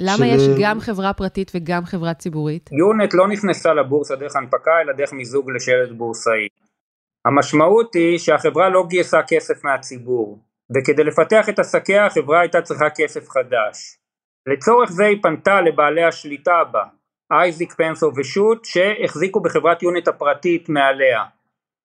למה 0.00 0.16
של... 0.16 0.24
יש 0.24 0.42
גם 0.60 0.80
חברה 0.80 1.12
פרטית 1.12 1.52
וגם 1.54 1.84
חברה 1.84 2.14
ציבורית? 2.14 2.70
יונט 2.72 3.14
לא 3.14 3.28
נכנסה 3.28 3.74
לבורסה 3.74 4.16
דרך 4.16 4.36
הנפקה 4.36 4.70
אלא 4.84 4.92
דרך 4.92 5.12
מיזוג 5.12 5.50
לשלט 5.50 5.96
בורסאי. 5.96 6.48
המשמעות 7.24 7.94
היא 7.94 8.18
שהחברה 8.18 8.68
לא 8.68 8.86
גייסה 8.88 9.18
כסף 9.28 9.64
מהציבור 9.64 10.38
וכדי 10.70 11.04
לפתח 11.04 11.48
את 11.48 11.58
עסקיה 11.58 12.06
החברה 12.06 12.40
הייתה 12.40 12.62
צריכה 12.62 12.86
כסף 12.96 13.28
חדש. 13.28 13.98
לצורך 14.46 14.90
זה 14.90 15.06
היא 15.06 15.22
פנתה 15.22 15.60
לבעלי 15.60 16.04
השליטה 16.04 16.64
בה, 16.72 16.84
אייזיק 17.32 17.72
פנסו 17.72 18.10
ושות' 18.16 18.64
שהחזיקו 18.64 19.40
בחברת 19.40 19.82
יוניט 19.82 20.08
הפרטית 20.08 20.68
מעליה. 20.68 21.24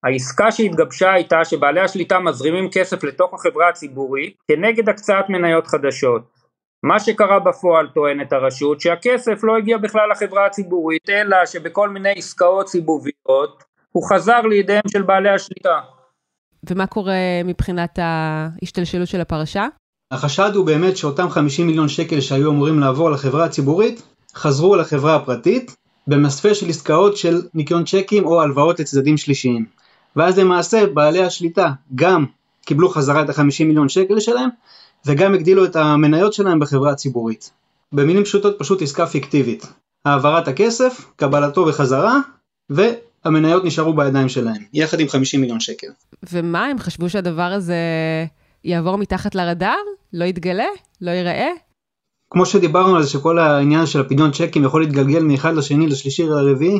העסקה 0.03 0.51
שהתגבשה 0.51 1.13
הייתה 1.13 1.45
שבעלי 1.45 1.79
השליטה 1.79 2.19
מזרימים 2.19 2.69
כסף 2.73 3.03
לתוך 3.03 3.33
החברה 3.33 3.69
הציבורית 3.69 4.37
כנגד 4.47 4.89
הקצאת 4.89 5.29
מניות 5.29 5.67
חדשות. 5.67 6.33
מה 6.83 6.99
שקרה 6.99 7.39
בפועל 7.39 7.87
טוענת 7.87 8.33
הרשות 8.33 8.81
שהכסף 8.81 9.43
לא 9.43 9.57
הגיע 9.57 9.77
בכלל 9.77 10.11
לחברה 10.11 10.45
הציבורית 10.45 11.09
אלא 11.09 11.45
שבכל 11.45 11.89
מיני 11.89 12.13
עסקאות 12.17 12.67
סיבוביות 12.67 13.63
הוא 13.91 14.09
חזר 14.09 14.41
לידיהם 14.41 14.87
של 14.87 15.01
בעלי 15.01 15.29
השליטה. 15.29 15.79
ומה 16.69 16.87
קורה 16.87 17.43
מבחינת 17.45 17.99
ההשתלשלות 18.01 19.07
של 19.07 19.21
הפרשה? 19.21 19.67
החשד 20.13 20.51
הוא 20.55 20.65
באמת 20.65 20.97
שאותם 20.97 21.29
50 21.29 21.67
מיליון 21.67 21.87
שקל 21.87 22.21
שהיו 22.21 22.51
אמורים 22.51 22.79
לעבור 22.79 23.11
לחברה 23.11 23.45
הציבורית 23.45 24.01
חזרו 24.35 24.75
לחברה 24.75 25.15
הפרטית 25.15 25.75
במסווה 26.07 26.55
של 26.55 26.69
עסקאות 26.69 27.17
של 27.17 27.41
ניקיון 27.53 27.83
צ'קים 27.85 28.25
או 28.25 28.41
הלוואות 28.41 28.79
לצדדים 28.79 29.17
שלישיים. 29.17 29.65
ואז 30.15 30.39
למעשה 30.39 30.85
בעלי 30.93 31.23
השליטה 31.23 31.71
גם 31.95 32.25
קיבלו 32.65 32.89
חזרה 32.89 33.21
את 33.21 33.29
ה-50 33.29 33.63
מיליון 33.65 33.89
שקל 33.89 34.19
שלהם 34.19 34.49
וגם 35.05 35.33
הגדילו 35.33 35.65
את 35.65 35.75
המניות 35.75 36.33
שלהם 36.33 36.59
בחברה 36.59 36.91
הציבורית. 36.91 37.51
במילים 37.93 38.23
פשוטות 38.23 38.55
פשוט 38.59 38.81
עסקה 38.81 39.05
פיקטיבית. 39.05 39.65
העברת 40.05 40.47
הכסף, 40.47 41.05
קבלתו 41.15 41.65
בחזרה, 41.65 42.19
והמניות 42.69 43.65
נשארו 43.65 43.93
בידיים 43.93 44.29
שלהם, 44.29 44.63
יחד 44.73 44.99
עם 44.99 45.07
50 45.07 45.41
מיליון 45.41 45.59
שקל. 45.59 45.87
ומה, 46.31 46.65
הם 46.65 46.79
חשבו 46.79 47.09
שהדבר 47.09 47.41
הזה 47.41 47.75
יעבור 48.63 48.97
מתחת 48.97 49.35
לרדאר? 49.35 50.02
לא 50.13 50.25
יתגלה? 50.25 50.65
לא 51.01 51.11
ייראה? 51.11 51.49
כמו 52.29 52.45
שדיברנו 52.45 52.95
על 52.95 53.03
זה 53.03 53.09
שכל 53.09 53.39
העניין 53.39 53.85
של 53.85 53.99
הפדיון 53.99 54.31
צ'קים 54.31 54.63
יכול 54.63 54.81
להתגלגל 54.81 55.23
מאחד 55.23 55.53
לשני 55.55 55.87
לשלישי 55.87 56.23
לרביעי, 56.23 56.79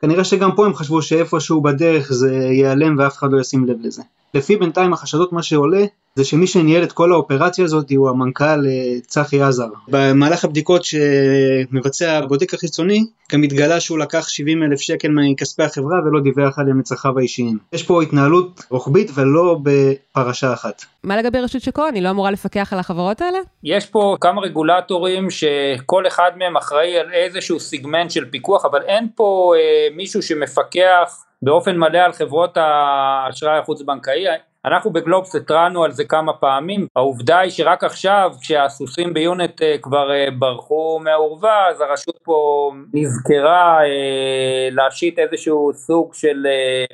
כנראה 0.00 0.24
שגם 0.24 0.50
פה 0.56 0.66
הם 0.66 0.74
חשבו 0.74 1.02
שאיפשהו 1.02 1.62
בדרך 1.62 2.12
זה 2.12 2.34
ייעלם 2.34 2.98
ואף 2.98 3.16
אחד 3.16 3.28
לא 3.32 3.40
ישים 3.40 3.64
לב 3.64 3.76
לזה. 3.80 4.02
לפי 4.34 4.56
בינתיים 4.56 4.92
החשדות 4.92 5.32
מה 5.32 5.42
שעולה 5.42 5.84
זה 6.18 6.24
שמי 6.24 6.46
שניהל 6.46 6.82
את 6.82 6.92
כל 6.92 7.12
האופרציה 7.12 7.64
הזאת 7.64 7.90
הוא 7.90 8.08
המנכ"ל 8.08 8.44
אה, 8.44 9.00
צחי 9.06 9.42
עזר. 9.42 9.68
במהלך 9.88 10.44
הבדיקות 10.44 10.84
שמבצע 10.84 12.12
הבודק 12.12 12.54
החיצוני 12.54 13.04
גם 13.32 13.42
התגלה 13.42 13.80
שהוא 13.80 13.98
לקח 13.98 14.28
70 14.28 14.62
אלף 14.62 14.80
שקל 14.80 15.08
מכספי 15.08 15.62
החברה 15.62 15.98
ולא 16.04 16.20
דיווח 16.20 16.58
עליהם 16.58 16.78
לצרכיו 16.78 17.18
האישיים. 17.18 17.58
יש 17.72 17.82
פה 17.82 18.02
התנהלות 18.02 18.60
רוחבית 18.70 19.10
ולא 19.14 19.58
בפרשה 19.62 20.52
אחת. 20.52 20.84
מה 21.04 21.16
לגבי 21.16 21.40
רשות 21.40 21.62
שוק 21.62 21.78
ההון? 21.78 21.94
היא 21.94 22.02
לא 22.02 22.10
אמורה 22.10 22.30
לפקח 22.30 22.72
על 22.72 22.78
החברות 22.78 23.20
האלה? 23.20 23.38
יש 23.64 23.86
פה 23.86 24.16
כמה 24.20 24.40
רגולטורים 24.40 25.30
שכל 25.30 26.06
אחד 26.06 26.30
מהם 26.36 26.56
אחראי 26.56 26.98
על 26.98 27.12
איזשהו 27.12 27.60
סיגמנט 27.60 28.10
של 28.10 28.24
פיקוח 28.30 28.64
אבל 28.64 28.82
אין 28.82 29.08
פה 29.14 29.52
אה, 29.56 29.96
מישהו 29.96 30.22
שמפקח 30.22 31.24
באופן 31.42 31.76
מלא 31.76 31.98
על 31.98 32.12
חברות 32.12 32.56
האשראי 32.56 33.58
החוץ 33.58 33.82
בנקאי 33.82 34.24
אנחנו 34.64 34.92
בגלובס 34.92 35.34
התרענו 35.34 35.84
על 35.84 35.92
זה 35.92 36.04
כמה 36.04 36.32
פעמים, 36.32 36.86
העובדה 36.96 37.38
היא 37.38 37.50
שרק 37.50 37.84
עכשיו 37.84 38.30
כשהסוסים 38.40 39.14
ביונט 39.14 39.62
אה, 39.62 39.76
כבר 39.82 40.10
אה, 40.10 40.30
ברחו 40.38 41.00
מהאורווה 41.04 41.68
אז 41.70 41.80
הרשות 41.80 42.18
פה 42.24 42.70
נזכרה 42.94 43.78
אה, 43.84 44.68
להשית 44.70 45.18
איזשהו 45.18 45.70
סוג 45.74 46.14
של 46.14 46.46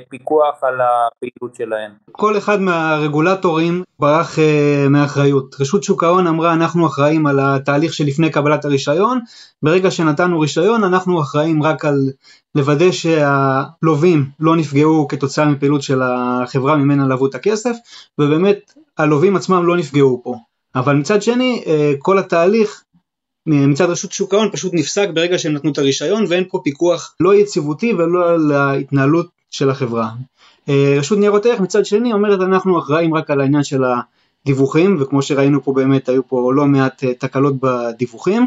פיקוח 0.09 0.64
על 0.64 0.75
הפעילות 0.80 1.54
שלהם. 1.54 1.90
כל 2.12 2.38
אחד 2.38 2.61
מהרגולטורים 2.61 3.83
ברח 3.99 4.38
מאחריות. 4.90 5.56
רשות 5.61 5.83
שוק 5.83 6.04
ההון 6.04 6.26
אמרה 6.26 6.52
אנחנו 6.52 6.87
אחראים 6.87 7.26
על 7.26 7.40
התהליך 7.42 7.92
שלפני 7.92 8.30
קבלת 8.30 8.64
הרישיון, 8.64 9.21
ברגע 9.62 9.90
שנתנו 9.90 10.40
רישיון 10.40 10.85
אנחנו 10.85 11.21
אחראים 11.21 11.62
רק 11.62 11.85
על 11.85 12.11
לוודא 12.54 12.90
שהלווים 12.90 14.25
לא 14.40 14.56
נפגעו 14.56 15.09
כתוצאה 15.09 15.44
מפעילות 15.49 15.83
של 15.83 16.00
החברה 16.02 16.76
ממנה 16.76 17.06
לבו 17.06 17.26
את 17.26 17.35
הכסף, 17.35 17.53
ובאמת 18.18 18.75
הלווים 18.99 19.37
עצמם 19.37 19.66
לא 19.66 19.76
נפגעו 19.76 20.20
פה. 20.25 20.37
אבל 20.75 20.96
מצד 20.96 21.23
שני, 21.23 21.62
אה, 21.66 21.92
כל 21.99 22.18
התהליך 22.18 22.84
מצד 23.46 23.84
רשות 23.84 24.12
שוק 24.12 24.34
ההון 24.34 24.50
פשוט 24.52 24.75
נפסק 24.75 25.08
ברגע 25.14 25.38
שהם 25.38 25.52
נתנו 25.52 25.73
את 25.73 25.78
הרישיון 25.78 26.25
ואין 26.28 26.45
פה 26.50 26.60
פיקוח 26.64 27.14
לא 27.21 27.34
יציבותי 27.34 27.93
ולא 27.93 28.30
על 28.30 28.52
ההתנהלות 28.52 29.26
של 29.50 29.71
החברה. 29.71 30.10
אה, 30.69 30.97
רשות 30.99 31.19
ניירות 31.19 31.47
ערך 31.47 31.60
מצד 31.60 31.84
שני 31.84 32.12
אומרת 32.12 32.40
אנחנו 32.40 32.78
אחראים 32.78 33.14
רק 33.14 33.30
על 33.30 33.40
העניין 33.40 33.64
של 33.64 33.82
הדיווחים 34.45 34.97
וכמו 35.00 35.23
שראינו 35.23 35.64
פה 35.64 35.73
באמת 35.73 36.08
היו 36.08 36.28
פה 36.28 36.52
לא 36.54 36.67
מעט 36.67 37.04
אה, 37.04 37.14
תקלות 37.14 37.54
בדיווחים 37.60 38.47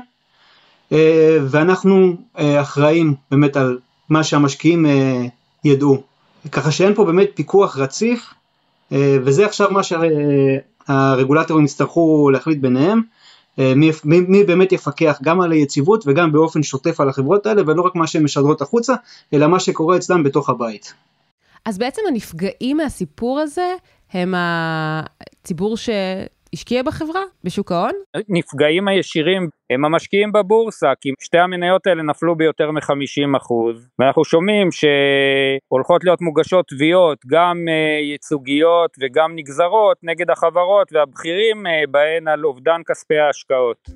ואנחנו 1.49 2.17
אחראים 2.61 3.13
באמת 3.31 3.57
על 3.57 3.77
מה 4.09 4.23
שהמשקיעים 4.23 4.85
אה, 4.85 5.25
ידעו. 5.63 6.03
ככה 6.51 6.71
שאין 6.71 6.93
פה 6.93 7.05
באמת 7.05 7.29
פיקוח 7.35 7.77
רציף, 7.77 8.19
אה, 8.19 8.36
וזה 8.91 9.45
עכשיו 9.45 9.71
מה 9.71 9.81
שהרגולטורים 9.83 11.65
יצטרכו 11.65 12.29
להחליט 12.33 12.59
ביניהם, 12.59 13.01
אה, 13.59 13.73
מי, 13.75 13.91
מי, 14.05 14.19
מי 14.19 14.43
באמת 14.43 14.71
יפקח 14.71 15.19
גם 15.23 15.41
על 15.41 15.51
היציבות 15.51 16.03
וגם 16.07 16.31
באופן 16.31 16.63
שוטף 16.63 16.99
על 16.99 17.09
החברות 17.09 17.45
האלה, 17.45 17.61
ולא 17.67 17.81
רק 17.81 17.95
מה 17.95 18.07
שהן 18.07 18.23
משדרות 18.23 18.61
החוצה, 18.61 18.93
אלא 19.33 19.47
מה 19.47 19.59
שקורה 19.59 19.97
אצלם 19.97 20.23
בתוך 20.23 20.49
הבית. 20.49 20.93
אז 21.65 21.77
בעצם 21.77 22.01
הנפגעים 22.07 22.77
מהסיפור 22.77 23.39
הזה 23.39 23.73
הם 24.13 24.33
הציבור 24.37 25.77
ש... 25.77 25.89
השקיע 26.53 26.83
בחברה, 26.83 27.21
בשוק 27.43 27.71
ההון? 27.71 27.91
נפגעים 28.29 28.87
הישירים 28.87 29.49
הם 29.69 29.85
המשקיעים 29.85 30.31
בבורסה, 30.31 30.91
כי 31.01 31.09
שתי 31.19 31.37
המניות 31.37 31.87
האלה 31.87 32.03
נפלו 32.03 32.35
ביותר 32.35 32.71
מ-50%, 32.71 33.53
ואנחנו 33.99 34.25
שומעים 34.25 34.69
שהולכות 34.71 36.03
להיות 36.03 36.21
מוגשות 36.21 36.67
תביעות, 36.67 37.17
גם 37.27 37.57
uh, 37.67 38.03
ייצוגיות 38.03 38.97
וגם 38.99 39.31
נגזרות, 39.35 39.97
נגד 40.03 40.29
החברות 40.29 40.87
והבכירים 40.93 41.65
uh, 41.65 41.91
בהן 41.91 42.27
על 42.27 42.45
אובדן 42.45 42.81
כספי 42.87 43.17
ההשקעות. 43.17 43.89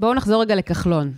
בואו 0.00 0.14
נחזור 0.14 0.42
רגע 0.42 0.54
לכחלון. 0.54 1.12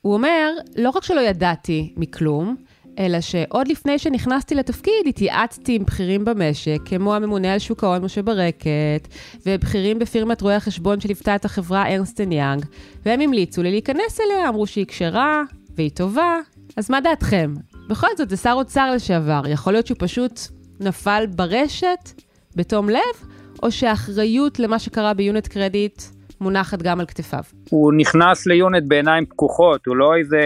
הוא 0.00 0.14
אומר, 0.14 0.50
לא 0.76 0.90
רק 0.90 1.04
שלא 1.04 1.20
ידעתי 1.20 1.94
מכלום, 1.96 2.56
אלא 3.00 3.20
שעוד 3.20 3.68
לפני 3.68 3.98
שנכנסתי 3.98 4.54
לתפקיד 4.54 5.06
התייעצתי 5.06 5.74
עם 5.74 5.84
בכירים 5.84 6.24
במשק, 6.24 6.78
כמו 6.84 7.14
הממונה 7.14 7.52
על 7.52 7.58
שוק 7.58 7.84
ההון 7.84 8.04
משה 8.04 8.22
ברקת, 8.22 9.08
ובכירים 9.46 9.98
בפירמת 9.98 10.40
רואי 10.40 10.54
החשבון 10.54 11.00
שליוותה 11.00 11.34
את 11.34 11.44
החברה 11.44 11.94
ארנסטן 11.94 12.32
יאנג, 12.32 12.64
והם 13.06 13.20
המליצו 13.20 13.62
לי 13.62 13.70
להיכנס 13.70 14.20
אליה, 14.20 14.48
אמרו 14.48 14.66
שהיא 14.66 14.86
כשרה, 14.86 15.42
והיא 15.76 15.90
טובה, 15.90 16.38
אז 16.76 16.90
מה 16.90 17.00
דעתכם? 17.00 17.54
בכל 17.88 18.06
זאת, 18.16 18.30
זה 18.30 18.36
שר 18.36 18.52
אוצר 18.56 18.90
לשעבר, 18.90 19.42
יכול 19.48 19.72
להיות 19.72 19.86
שהוא 19.86 19.96
פשוט 19.98 20.40
נפל 20.80 21.26
ברשת, 21.26 22.22
בתום 22.56 22.88
לב, 22.88 23.28
או 23.62 23.72
שהאחריות 23.72 24.58
למה 24.58 24.78
שקרה 24.78 25.14
ביונט 25.14 25.46
קרדיט 25.46 26.02
מונחת 26.40 26.82
גם 26.82 27.00
על 27.00 27.06
כתפיו. 27.06 27.42
הוא 27.70 27.92
נכנס 27.96 28.46
ליונט 28.46 28.82
בעיניים 28.88 29.26
פקוחות, 29.26 29.86
הוא 29.86 29.96
לא 29.96 30.16
איזה 30.16 30.40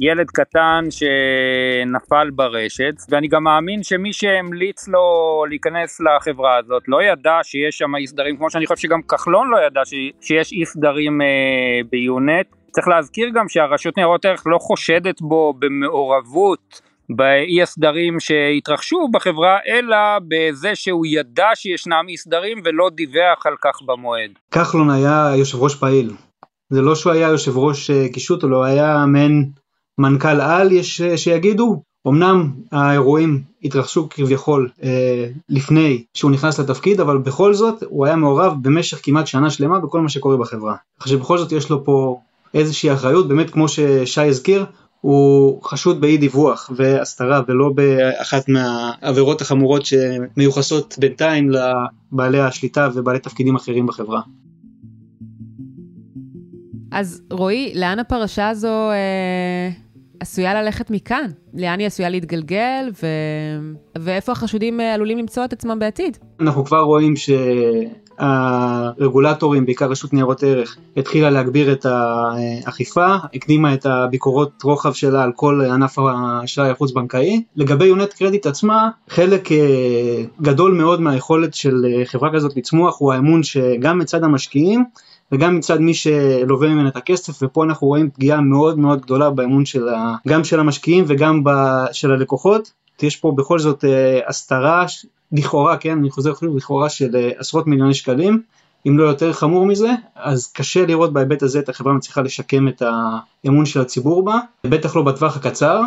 ילד 0.00 0.26
קטן 0.26 0.84
שנפל 0.90 2.30
ברשת, 2.30 2.94
ואני 3.08 3.28
גם 3.28 3.44
מאמין 3.44 3.82
שמי 3.82 4.12
שהמליץ 4.12 4.88
לו 4.88 5.44
להיכנס 5.48 6.00
לחברה 6.00 6.56
הזאת 6.58 6.82
לא 6.88 7.02
ידע 7.02 7.38
שיש 7.42 7.78
שם 7.78 7.96
אי 7.96 8.06
סדרים, 8.06 8.36
כמו 8.36 8.50
שאני 8.50 8.66
חושב 8.66 8.82
שגם 8.82 9.02
כחלון 9.02 9.50
לא 9.50 9.66
ידע 9.66 9.80
שיש 10.20 10.52
אי 10.52 10.66
סדרים 10.66 11.22
אה, 11.22 11.26
ביונט. 11.90 12.46
צריך 12.70 12.88
להזכיר 12.88 13.28
גם 13.34 13.48
שהרשות 13.48 13.96
ניירות 13.96 14.24
ערך 14.24 14.42
לא 14.46 14.58
חושדת 14.58 15.20
בו 15.20 15.54
במעורבות 15.58 16.80
באי 17.10 17.62
הסדרים 17.62 18.20
שהתרחשו 18.20 19.08
בחברה, 19.12 19.58
אלא 19.66 19.96
בזה 20.28 20.74
שהוא 20.74 21.06
ידע 21.06 21.48
שישנם 21.54 22.04
אי 22.08 22.16
סדרים 22.16 22.58
ולא 22.64 22.90
דיווח 22.94 23.46
על 23.46 23.54
כך 23.64 23.82
במועד. 23.86 24.30
כחלון 24.50 24.90
היה 24.90 25.32
יושב 25.36 25.62
ראש 25.62 25.74
פעיל. 25.74 26.10
זה 26.70 26.80
לא 26.80 26.94
שהוא 26.94 27.12
היה 27.12 27.28
יושב 27.28 27.58
ראש 27.58 27.90
אה, 27.90 28.06
קישוט, 28.12 28.42
הוא 28.42 28.50
לא 28.50 28.64
היה 28.64 29.06
מעין 29.06 29.50
מנכ"ל 29.98 30.40
על, 30.40 30.72
יש 30.72 31.00
אה, 31.00 31.16
שיגידו. 31.16 31.82
אמנם 32.08 32.52
האירועים 32.72 33.42
התרחשו 33.64 34.08
כביכול 34.10 34.68
אה, 34.82 35.26
לפני 35.48 36.04
שהוא 36.14 36.30
נכנס 36.30 36.60
לתפקיד, 36.60 37.00
אבל 37.00 37.18
בכל 37.18 37.54
זאת 37.54 37.82
הוא 37.88 38.06
היה 38.06 38.16
מעורב 38.16 38.54
במשך 38.62 39.00
כמעט 39.02 39.26
שנה 39.26 39.50
שלמה 39.50 39.78
בכל 39.78 40.00
מה 40.00 40.08
שקורה 40.08 40.36
בחברה. 40.36 40.76
כך 41.00 41.08
שבכל 41.08 41.38
זאת 41.38 41.52
יש 41.52 41.70
לו 41.70 41.84
פה 41.84 42.20
איזושהי 42.54 42.92
אחריות, 42.92 43.28
באמת 43.28 43.50
כמו 43.50 43.68
ששי 43.68 44.28
הזכיר, 44.28 44.64
הוא 45.00 45.62
חשוד 45.62 46.00
באי 46.00 46.16
דיווח 46.16 46.70
והסתרה 46.76 47.40
ולא 47.48 47.70
באחת 47.74 48.48
מהעבירות 48.48 49.40
החמורות 49.40 49.82
שמיוחסות 49.86 50.94
בינתיים 50.98 51.50
לבעלי 51.50 52.40
השליטה 52.40 52.88
ובעלי 52.94 53.18
תפקידים 53.18 53.56
אחרים 53.56 53.86
בחברה. 53.86 54.20
אז 56.92 57.22
רועי, 57.30 57.72
לאן 57.74 57.98
הפרשה 57.98 58.48
הזו 58.48 58.90
אה, 58.90 59.70
עשויה 60.20 60.62
ללכת 60.62 60.90
מכאן? 60.90 61.30
לאן 61.54 61.78
היא 61.78 61.86
עשויה 61.86 62.08
להתגלגל 62.08 62.90
ו... 63.02 63.06
ואיפה 63.98 64.32
החשודים 64.32 64.80
אה, 64.80 64.94
עלולים 64.94 65.18
למצוא 65.18 65.44
את 65.44 65.52
עצמם 65.52 65.78
בעתיד? 65.78 66.18
אנחנו 66.40 66.64
כבר 66.64 66.80
רואים 66.80 67.16
ש... 67.16 67.30
הרגולטורים, 68.18 69.66
בעיקר 69.66 69.90
רשות 69.90 70.12
ניירות 70.12 70.42
ערך, 70.42 70.76
התחילה 70.96 71.30
להגביר 71.30 71.72
את 71.72 71.86
האכיפה, 71.86 73.14
הקדימה 73.34 73.74
את 73.74 73.86
הביקורות 73.86 74.62
רוחב 74.62 74.92
שלה 74.92 75.22
על 75.22 75.32
כל 75.36 75.60
ענף 75.70 75.98
האשראי 75.98 76.70
החוץ-בנקאי. 76.70 77.42
לגבי 77.56 77.84
יונט 77.84 78.12
קרדיט 78.12 78.46
עצמה, 78.46 78.88
חלק 79.08 79.52
אה, 79.52 80.24
גדול 80.42 80.72
מאוד 80.72 81.00
מהיכולת 81.00 81.54
של 81.54 81.86
אה, 81.88 82.04
חברה 82.04 82.32
כזאת 82.34 82.56
לצמוח 82.56 82.96
הוא 83.00 83.12
האמון 83.12 83.42
שגם 83.42 83.98
מצד 83.98 84.24
המשקיעים 84.24 84.84
וגם 85.32 85.56
מצד 85.56 85.80
מי 85.80 85.94
שלווה 85.94 86.68
ממנה 86.68 86.88
את 86.88 86.96
הכסף, 86.96 87.42
ופה 87.42 87.64
אנחנו 87.64 87.86
רואים 87.86 88.10
פגיעה 88.10 88.40
מאוד 88.40 88.78
מאוד 88.78 89.00
גדולה 89.00 89.30
באמון 89.30 89.64
של 89.64 89.88
ה, 89.88 90.14
גם 90.28 90.44
של 90.44 90.60
המשקיעים 90.60 91.04
וגם 91.06 91.44
ב, 91.44 91.50
של 91.92 92.12
הלקוחות. 92.12 92.72
יש 93.02 93.16
פה 93.16 93.32
בכל 93.36 93.58
זאת 93.58 93.84
אה, 93.84 94.20
הסתרה, 94.28 94.84
לכאורה, 95.32 95.76
כן, 95.76 95.98
אני 95.98 96.10
חוזר 96.10 96.32
אפילו 96.32 96.56
לכאורה 96.56 96.88
של 96.88 97.16
אה, 97.16 97.30
עשרות 97.38 97.66
מיליוני 97.66 97.94
שקלים, 97.94 98.42
אם 98.88 98.98
לא 98.98 99.04
יותר 99.04 99.32
חמור 99.32 99.66
מזה, 99.66 99.90
אז 100.14 100.52
קשה 100.52 100.86
לראות 100.86 101.12
בהיבט 101.12 101.42
הזה 101.42 101.58
את 101.58 101.68
החברה 101.68 101.92
מצליחה 101.92 102.20
לשקם 102.22 102.68
את 102.68 102.82
האמון 103.44 103.66
של 103.66 103.80
הציבור 103.80 104.24
בה, 104.24 104.38
בטח 104.64 104.96
לא 104.96 105.02
בטווח 105.02 105.36
הקצר, 105.36 105.82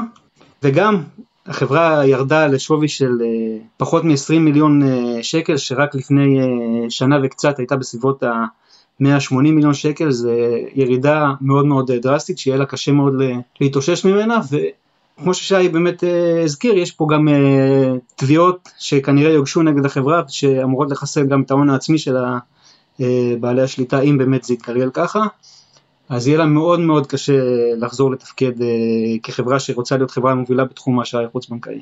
וגם 0.63 1.04
החברה 1.45 2.06
ירדה 2.06 2.47
לשווי 2.47 2.88
של 2.88 3.12
אה, 3.21 3.58
פחות 3.78 4.04
מ-20 4.04 4.39
מיליון 4.39 4.82
שקל, 5.21 5.58
שרק 5.58 5.95
לפני 5.95 6.39
שנה 6.89 7.17
וקצת 7.23 7.60
הייתה 7.60 7.75
בסביבות 7.75 8.23
ה... 8.23 8.45
180 8.99 9.56
מיליון 9.56 9.73
שקל. 9.73 10.12
זה 10.12 10.36
ירידה 10.75 11.34
מאוד 11.41 11.65
מאוד 11.65 11.91
דרסטית 11.91 12.38
שיהיה 12.38 12.58
לה 12.58 12.65
קשה 12.65 12.91
מאוד 12.91 13.13
להתאושש 13.62 14.06
ממנה 14.06 14.39
וכמו 15.19 15.34
ששי 15.34 15.69
באמת 15.69 16.03
אה, 16.03 16.43
הזכיר 16.43 16.77
יש 16.77 16.91
פה 16.91 17.08
גם 17.12 17.27
אה, 17.27 17.93
תביעות 18.15 18.69
שכנראה 18.77 19.32
יוגשו 19.32 19.63
נגד 19.63 19.86
החברה 19.86 20.21
שאמורות 20.27 20.91
לחסל 20.91 21.25
גם 21.25 21.41
את 21.41 21.51
ההון 21.51 21.69
העצמי 21.69 21.97
של 21.97 22.15
אה, 23.01 23.36
בעלי 23.39 23.62
השליטה 23.62 24.01
אם 24.01 24.17
באמת 24.17 24.43
זה 24.43 24.53
יתקריאל 24.53 24.89
ככה 24.93 25.19
אז 26.10 26.27
יהיה 26.27 26.38
לה 26.38 26.45
מאוד 26.45 26.79
מאוד 26.79 27.08
קשה 27.08 27.34
לחזור 27.77 28.12
לתפקד 28.12 28.51
כחברה 29.23 29.60
שרוצה 29.60 29.97
להיות 29.97 30.12
חברה 30.12 30.36
מובילה 30.36 30.65
בתחום 30.65 30.99
האשראי 30.99 31.25
החוץ-בנקאי. 31.25 31.82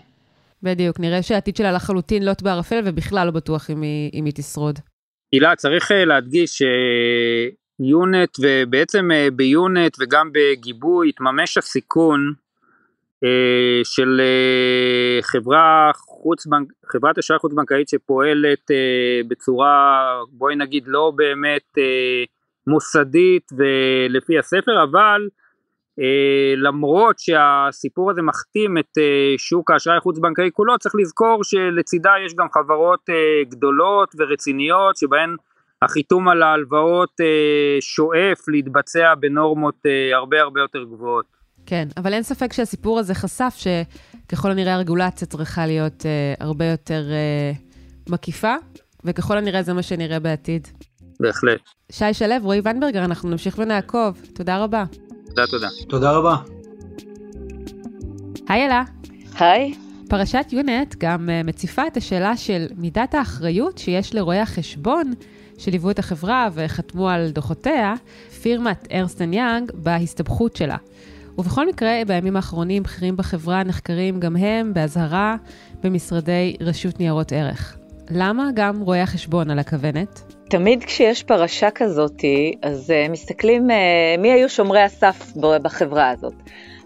בדיוק, 0.63 0.99
נראה 0.99 1.21
שהעתיד 1.21 1.55
שלה 1.55 1.71
לחלוטין 1.71 2.25
לוט 2.25 2.41
בערפל 2.41 2.81
ובכלל 2.85 3.25
לא 3.25 3.31
בטוח 3.31 3.69
אם 3.69 3.81
היא, 3.81 4.11
אם 4.13 4.25
היא 4.25 4.33
תשרוד. 4.35 4.79
הילה, 5.31 5.55
צריך 5.55 5.91
להדגיש 6.07 6.61
שיונט 7.81 8.37
ובעצם 8.39 9.09
ביונט 9.35 9.97
וגם 9.99 10.29
בגיבוי 10.33 11.09
התממש 11.09 11.57
הסיכון 11.57 12.33
של 13.83 14.21
חברה 15.21 15.91
חוץ 15.95 16.45
בנק, 16.45 16.67
חברת 16.85 17.17
אשראי 17.17 17.39
חוץ 17.39 17.53
בנקאית 17.53 17.89
שפועלת 17.89 18.71
בצורה 19.27 20.05
בואי 20.31 20.55
נגיד 20.55 20.83
לא 20.87 21.11
באמת 21.15 21.77
מוסדית 22.67 23.51
ולפי 23.57 24.39
הספר 24.39 24.83
אבל 24.83 25.27
אה, 25.99 26.53
למרות 26.57 27.19
שהסיפור 27.19 28.11
הזה 28.11 28.21
מכתים 28.21 28.77
את 28.77 28.97
אה, 28.97 29.33
שוק 29.37 29.71
האשראי 29.71 29.97
החוץ 29.97 30.19
בנקאי 30.19 30.49
כולו, 30.53 30.77
צריך 30.77 30.95
לזכור 30.95 31.43
שלצידה 31.43 32.11
יש 32.25 32.35
גם 32.35 32.47
חברות 32.53 33.09
אה, 33.09 33.43
גדולות 33.49 34.15
ורציניות 34.17 34.97
שבהן 34.97 35.35
החיתום 35.81 36.27
על 36.27 36.43
ההלוואות 36.43 37.11
שואף 37.79 38.47
להתבצע 38.47 39.15
בנורמות 39.15 39.75
הרבה 40.13 40.41
הרבה 40.41 40.61
יותר 40.61 40.83
גבוהות. 40.83 41.36
כן, 41.69 41.87
אבל 41.97 42.13
אין 42.13 42.23
ספק 42.23 42.53
שהסיפור 42.53 42.99
הזה 42.99 43.15
חשף 43.15 43.55
שככל 43.57 44.51
הנראה 44.51 44.73
הרגולציה 44.73 45.27
צריכה 45.27 45.65
להיות 45.65 46.05
הרבה 46.39 46.65
יותר 46.65 47.03
מקיפה, 48.09 48.55
וככל 49.03 49.37
הנראה 49.37 49.63
זה 49.63 49.73
מה 49.73 49.81
שנראה 49.81 50.19
בעתיד. 50.19 50.67
בהחלט. 51.19 51.59
שי 51.91 52.13
שלו, 52.13 52.35
רועי 52.41 52.61
ונברגר, 52.63 53.05
אנחנו 53.05 53.29
נמשיך 53.29 53.57
ונעקוב. 53.57 54.21
תודה 54.33 54.63
רבה. 54.63 54.83
תודה, 55.25 55.47
תודה. 55.47 55.67
תודה 55.89 56.11
רבה. 56.11 56.35
היי 58.49 58.65
אלה. 58.65 58.83
היי. 59.39 59.73
פרשת 60.09 60.45
יונט 60.51 60.95
גם 60.97 61.29
אה, 61.29 61.43
מציפה 61.43 61.87
את 61.87 61.97
השאלה 61.97 62.37
של 62.37 62.67
מידת 62.75 63.13
האחריות 63.13 63.77
שיש 63.77 64.15
לרואי 64.15 64.39
החשבון 64.39 65.13
שליוו 65.57 65.89
את 65.89 65.99
החברה 65.99 66.49
וחתמו 66.53 67.09
על 67.09 67.29
דוחותיה, 67.29 67.93
פירמת 68.41 68.87
ארסטן 68.91 69.33
יאנג, 69.33 69.71
בהסתבכות 69.73 70.55
שלה. 70.55 70.77
ובכל 71.37 71.67
מקרה, 71.67 72.01
בימים 72.07 72.35
האחרונים 72.35 72.83
בכירים 72.83 73.17
בחברה 73.17 73.63
נחקרים 73.63 74.19
גם 74.19 74.35
הם 74.35 74.73
באזהרה 74.73 75.35
במשרדי 75.83 76.55
רשות 76.61 76.99
ניירות 76.99 77.31
ערך. 77.31 77.77
למה 78.09 78.49
גם 78.53 78.81
רואי 78.81 78.99
החשבון 78.99 79.49
על 79.49 79.59
הכוונת? 79.59 80.33
תמיד 80.49 80.83
כשיש 80.83 81.23
פרשה 81.23 81.71
כזאת, 81.71 82.21
אז 82.63 82.89
uh, 82.89 83.11
מסתכלים 83.11 83.69
uh, 83.69 83.73
מי 84.21 84.31
היו 84.31 84.49
שומרי 84.49 84.81
הסף 84.81 85.33
בחברה 85.61 86.09
הזאת. 86.09 86.33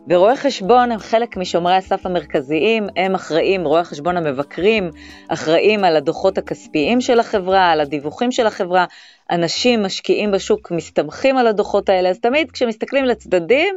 ורואי 0.10 0.36
חשבון 0.36 0.92
הם 0.92 1.00
חלק 1.00 1.38
משומרי 1.38 1.76
הסף 1.76 2.06
המרכזיים, 2.06 2.88
הם 2.98 3.16
אחראים, 3.16 3.66
רואי 3.66 3.82
החשבון 3.82 4.18
המבקרים, 4.18 4.90
אחראים 5.28 5.84
על 5.84 5.96
הדוחות 5.96 6.38
הכספיים 6.38 7.02
של 7.02 7.20
החברה, 7.20 7.72
על 7.72 7.82
הדיווחים 7.82 8.32
של 8.32 8.48
החברה, 8.48 8.86
אנשים 9.32 9.84
משקיעים 9.84 10.32
בשוק 10.32 10.72
מסתמכים 10.72 11.38
על 11.38 11.48
הדוחות 11.48 11.90
האלה, 11.90 12.10
אז 12.10 12.20
תמיד 12.20 12.52
כשמסתכלים 12.52 13.06
לצדדים, 13.06 13.76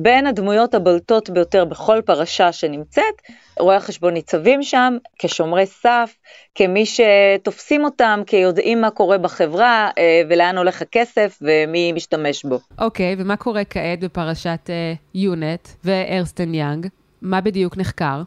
בין 0.00 0.26
הדמויות 0.26 0.74
הבולטות 0.74 1.30
ביותר 1.30 1.64
בכל 1.64 2.00
פרשה 2.06 2.52
שנמצאת, 2.52 3.22
רואי 3.58 3.76
החשבון 3.76 4.14
ניצבים 4.14 4.62
שם 4.62 4.96
כשומרי 5.18 5.66
סף, 5.66 6.16
כמי 6.54 6.84
שתופסים 6.86 7.84
אותם, 7.84 8.20
כיודעים 8.26 8.80
מה 8.80 8.90
קורה 8.90 9.18
בחברה 9.18 9.90
אה, 9.98 10.22
ולאן 10.30 10.58
הולך 10.58 10.82
הכסף 10.82 11.38
ומי 11.42 11.92
משתמש 11.92 12.44
בו. 12.44 12.58
אוקיי, 12.78 13.14
okay, 13.14 13.16
ומה 13.22 13.36
קורה 13.36 13.64
כעת 13.64 14.00
בפרשת 14.00 14.70
יונט 15.14 15.66
uh, 15.66 15.70
וארסטן 15.84 16.54
יאנג? 16.54 16.86
מה 17.22 17.40
בדיוק 17.40 17.76
נחקר? 17.76 18.22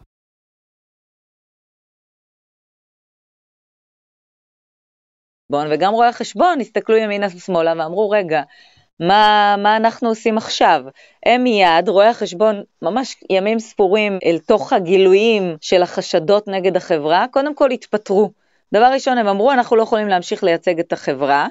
וגם 5.70 5.92
רואי 5.92 6.08
החשבון 6.08 6.60
הסתכלו 6.60 6.96
ימינה 6.96 7.26
ושמאלה 7.26 7.72
ואמרו, 7.76 8.10
רגע, 8.10 8.42
מה, 9.02 9.54
מה 9.58 9.76
אנחנו 9.76 10.08
עושים 10.08 10.38
עכשיו? 10.38 10.82
הם 11.26 11.42
מיד, 11.42 11.88
רואי 11.88 12.06
החשבון, 12.06 12.62
ממש 12.82 13.16
ימים 13.30 13.58
ספורים 13.58 14.18
אל 14.24 14.38
תוך 14.46 14.72
הגילויים 14.72 15.56
של 15.60 15.82
החשדות 15.82 16.48
נגד 16.48 16.76
החברה, 16.76 17.26
קודם 17.30 17.54
כל 17.54 17.70
התפטרו. 17.70 18.30
דבר 18.74 18.90
ראשון, 18.92 19.18
הם 19.18 19.28
אמרו, 19.28 19.52
אנחנו 19.52 19.76
לא 19.76 19.82
יכולים 19.82 20.08
להמשיך 20.08 20.44
לייצג 20.44 20.80
את 20.80 20.92
החברה. 20.92 21.46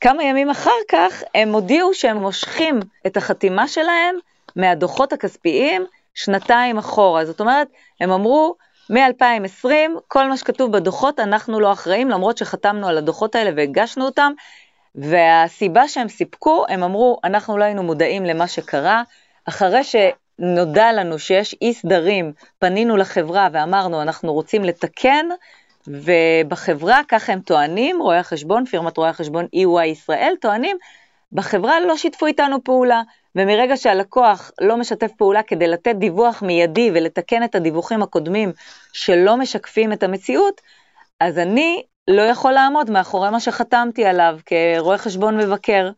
כמה 0.00 0.24
ימים 0.24 0.50
אחר 0.50 0.70
כך, 0.88 1.22
הם 1.34 1.52
הודיעו 1.52 1.94
שהם 1.94 2.16
מושכים 2.16 2.80
את 3.06 3.16
החתימה 3.16 3.68
שלהם 3.68 4.14
מהדוחות 4.56 5.12
הכספיים 5.12 5.84
שנתיים 6.14 6.78
אחורה. 6.78 7.24
זאת 7.24 7.40
אומרת, 7.40 7.68
הם 8.00 8.10
אמרו, 8.10 8.54
מ-2020, 8.90 9.68
כל 10.08 10.28
מה 10.28 10.36
שכתוב 10.36 10.72
בדוחות, 10.72 11.20
אנחנו 11.20 11.60
לא 11.60 11.72
אחראים, 11.72 12.10
למרות 12.10 12.38
שחתמנו 12.38 12.88
על 12.88 12.98
הדוחות 12.98 13.34
האלה 13.34 13.50
והגשנו 13.56 14.04
אותם, 14.04 14.32
והסיבה 14.96 15.88
שהם 15.88 16.08
סיפקו, 16.08 16.64
הם 16.68 16.82
אמרו, 16.82 17.18
אנחנו 17.24 17.58
לא 17.58 17.64
היינו 17.64 17.82
מודעים 17.82 18.24
למה 18.24 18.48
שקרה, 18.48 19.02
אחרי 19.48 19.80
שנודע 19.84 20.92
לנו 20.92 21.18
שיש 21.18 21.56
אי 21.62 21.74
סדרים, 21.74 22.32
פנינו 22.58 22.96
לחברה 22.96 23.48
ואמרנו, 23.52 24.02
אנחנו 24.02 24.32
רוצים 24.32 24.64
לתקן, 24.64 25.26
ובחברה, 25.86 27.00
ככה 27.08 27.32
הם 27.32 27.40
טוענים, 27.40 28.02
רואי 28.02 28.18
החשבון, 28.18 28.64
פירמת 28.64 28.96
רואי 28.96 29.08
החשבון 29.08 29.46
EY 29.54 29.84
ישראל, 29.84 30.34
טוענים, 30.40 30.76
בחברה 31.32 31.80
לא 31.80 31.96
שיתפו 31.96 32.26
איתנו 32.26 32.64
פעולה, 32.64 33.02
ומרגע 33.36 33.76
שהלקוח 33.76 34.50
לא 34.60 34.76
משתף 34.76 35.12
פעולה 35.16 35.42
כדי 35.42 35.66
לתת 35.66 35.94
דיווח 35.94 36.42
מיידי 36.42 36.90
ולתקן 36.94 37.44
את 37.44 37.54
הדיווחים 37.54 38.02
הקודמים 38.02 38.52
שלא 38.92 39.36
משקפים 39.36 39.92
את 39.92 40.02
המציאות, 40.02 40.60
אז 41.20 41.38
אני 41.38 41.82
לא 42.10 42.22
יכול 42.22 42.52
לעמוד 42.52 42.90
מאחורי 42.90 43.30
מה 43.30 43.40
שחתמתי 43.40 44.04
עליו 44.04 44.38
כרואה 44.46 44.98
חשבון 44.98 45.36
מבקר. 45.36 45.90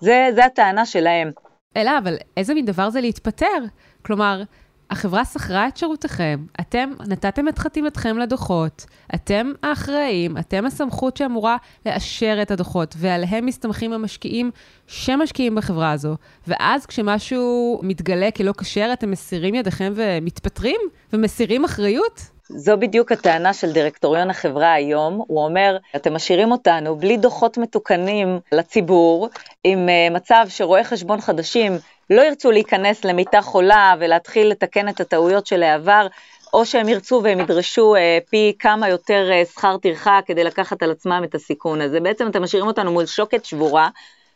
זה, 0.00 0.28
זה 0.34 0.44
הטענה 0.44 0.86
שלהם. 0.86 1.30
אלא, 1.76 1.90
אבל 1.98 2.16
איזה 2.36 2.54
מין 2.54 2.64
דבר 2.64 2.90
זה 2.90 3.00
להתפטר? 3.00 3.64
כלומר, 4.02 4.42
החברה 4.90 5.24
שכרה 5.24 5.68
את 5.68 5.76
שירותיכם, 5.76 6.44
אתם 6.60 6.90
נתתם 7.08 7.48
את 7.48 7.58
חתימתכם 7.58 8.18
לדוחות, 8.18 8.86
אתם 9.14 9.52
האחראים, 9.62 10.38
אתם 10.38 10.66
הסמכות 10.66 11.16
שאמורה 11.16 11.56
לאשר 11.86 12.38
את 12.42 12.50
הדוחות, 12.50 12.94
ועליהם 12.98 13.46
מסתמכים 13.46 13.92
המשקיעים 13.92 14.50
שמשקיעים 14.86 15.54
בחברה 15.54 15.92
הזו, 15.92 16.16
ואז 16.46 16.86
כשמשהו 16.86 17.80
מתגלה 17.82 18.30
כלא 18.30 18.52
כשר, 18.58 18.90
אתם 18.92 19.10
מסירים 19.10 19.54
ידיכם 19.54 19.92
ומתפטרים? 19.96 20.80
ומסירים 21.12 21.64
אחריות? 21.64 22.37
זו 22.48 22.76
בדיוק 22.78 23.12
הטענה 23.12 23.52
של 23.52 23.72
דירקטוריון 23.72 24.30
החברה 24.30 24.72
היום, 24.72 25.22
הוא 25.26 25.44
אומר, 25.44 25.76
אתם 25.96 26.14
משאירים 26.14 26.52
אותנו 26.52 26.96
בלי 26.96 27.16
דוחות 27.16 27.58
מתוקנים 27.58 28.40
לציבור, 28.52 29.28
עם 29.64 29.88
uh, 29.88 30.14
מצב 30.14 30.46
שרואי 30.48 30.84
חשבון 30.84 31.20
חדשים 31.20 31.78
לא 32.10 32.22
ירצו 32.22 32.50
להיכנס 32.50 33.04
למיטה 33.04 33.42
חולה 33.42 33.94
ולהתחיל 34.00 34.48
לתקן 34.48 34.88
את 34.88 35.00
הטעויות 35.00 35.46
של 35.46 35.62
העבר, 35.62 36.06
או 36.52 36.66
שהם 36.66 36.88
ירצו 36.88 37.20
והם 37.24 37.40
ידרשו 37.40 37.94
אה, 37.94 38.18
פי 38.30 38.52
כמה 38.58 38.88
יותר 38.88 39.28
אה, 39.32 39.42
שכר 39.44 39.76
טרחה 39.76 40.20
כדי 40.26 40.44
לקחת 40.44 40.82
על 40.82 40.90
עצמם 40.90 41.22
את 41.24 41.34
הסיכון 41.34 41.80
הזה. 41.80 42.00
בעצם 42.00 42.26
אתם 42.26 42.42
משאירים 42.42 42.68
אותנו 42.68 42.92
מול 42.92 43.06
שוקת 43.06 43.44
שבורה. 43.44 43.88